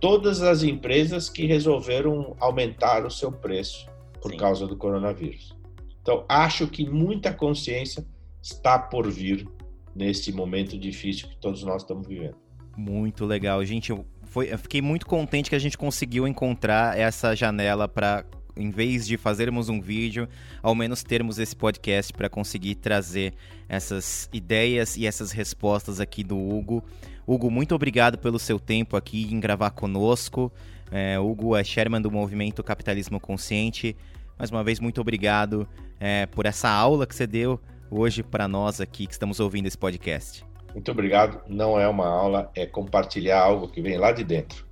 todas 0.00 0.42
as 0.42 0.62
empresas 0.62 1.28
que 1.28 1.46
resolveram 1.46 2.34
aumentar 2.40 3.04
o 3.04 3.10
seu 3.10 3.30
preço 3.30 3.86
por 4.20 4.32
Sim. 4.32 4.38
causa 4.38 4.66
do 4.66 4.76
coronavírus. 4.76 5.54
Então, 6.02 6.24
acho 6.28 6.66
que 6.66 6.88
muita 6.88 7.32
consciência 7.32 8.04
está 8.42 8.78
por 8.78 9.10
vir 9.10 9.46
nesse 9.94 10.32
momento 10.32 10.78
difícil 10.78 11.28
que 11.28 11.36
todos 11.36 11.62
nós 11.62 11.82
estamos 11.82 12.06
vivendo. 12.06 12.36
Muito 12.76 13.26
legal, 13.26 13.62
gente. 13.64 13.90
Eu, 13.90 14.06
foi, 14.22 14.52
eu 14.52 14.58
fiquei 14.58 14.80
muito 14.80 15.04
contente 15.04 15.50
que 15.50 15.56
a 15.56 15.58
gente 15.58 15.76
conseguiu 15.76 16.26
encontrar 16.26 16.98
essa 16.98 17.34
janela 17.34 17.86
para 17.86 18.24
em 18.56 18.70
vez 18.70 19.06
de 19.06 19.16
fazermos 19.16 19.68
um 19.68 19.80
vídeo, 19.80 20.28
ao 20.62 20.74
menos 20.74 21.02
termos 21.02 21.38
esse 21.38 21.54
podcast 21.54 22.12
para 22.12 22.28
conseguir 22.28 22.76
trazer 22.76 23.34
essas 23.68 24.28
ideias 24.32 24.96
e 24.96 25.06
essas 25.06 25.32
respostas 25.32 26.00
aqui 26.00 26.24
do 26.24 26.38
Hugo. 26.38 26.84
Hugo, 27.26 27.50
muito 27.50 27.74
obrigado 27.74 28.18
pelo 28.18 28.38
seu 28.38 28.58
tempo 28.58 28.96
aqui 28.96 29.32
em 29.32 29.38
gravar 29.38 29.70
conosco. 29.70 30.52
É, 30.90 31.18
Hugo 31.18 31.54
é 31.56 31.62
chairman 31.62 32.00
do 32.00 32.10
movimento 32.10 32.62
Capitalismo 32.62 33.20
Consciente. 33.20 33.96
Mais 34.38 34.50
uma 34.50 34.64
vez, 34.64 34.80
muito 34.80 35.00
obrigado 35.00 35.68
é, 36.00 36.26
por 36.26 36.46
essa 36.46 36.68
aula 36.68 37.06
que 37.06 37.14
você 37.14 37.26
deu 37.26 37.60
hoje 37.90 38.22
para 38.22 38.48
nós 38.48 38.80
aqui 38.80 39.06
que 39.06 39.12
estamos 39.12 39.38
ouvindo 39.40 39.66
esse 39.66 39.78
podcast. 39.78 40.44
Muito 40.72 40.90
obrigado. 40.90 41.40
Não 41.48 41.78
é 41.78 41.86
uma 41.88 42.06
aula, 42.06 42.50
é 42.54 42.64
compartilhar 42.64 43.40
algo 43.40 43.68
que 43.68 43.80
vem 43.82 43.98
lá 43.98 44.12
de 44.12 44.24
dentro. 44.24 44.64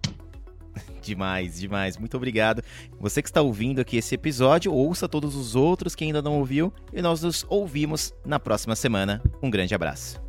Demais, 1.09 1.59
demais. 1.59 1.97
Muito 1.97 2.17
obrigado. 2.19 2.63
Você 3.01 3.23
que 3.23 3.31
está 3.31 3.41
ouvindo 3.41 3.81
aqui 3.81 3.97
esse 3.97 4.15
episódio, 4.15 4.73
ouça 4.73 5.09
todos 5.09 5.35
os 5.35 5.57
outros 5.57 5.95
que 5.95 6.05
ainda 6.05 6.21
não 6.21 6.39
ouviu 6.39 6.71
e 6.93 7.01
nós 7.01 7.23
nos 7.23 7.47
ouvimos 7.49 8.13
na 8.27 8.39
próxima 8.39 8.77
semana. 8.77 9.23
Um 9.43 9.49
grande 9.49 9.75
abraço. 9.75 10.28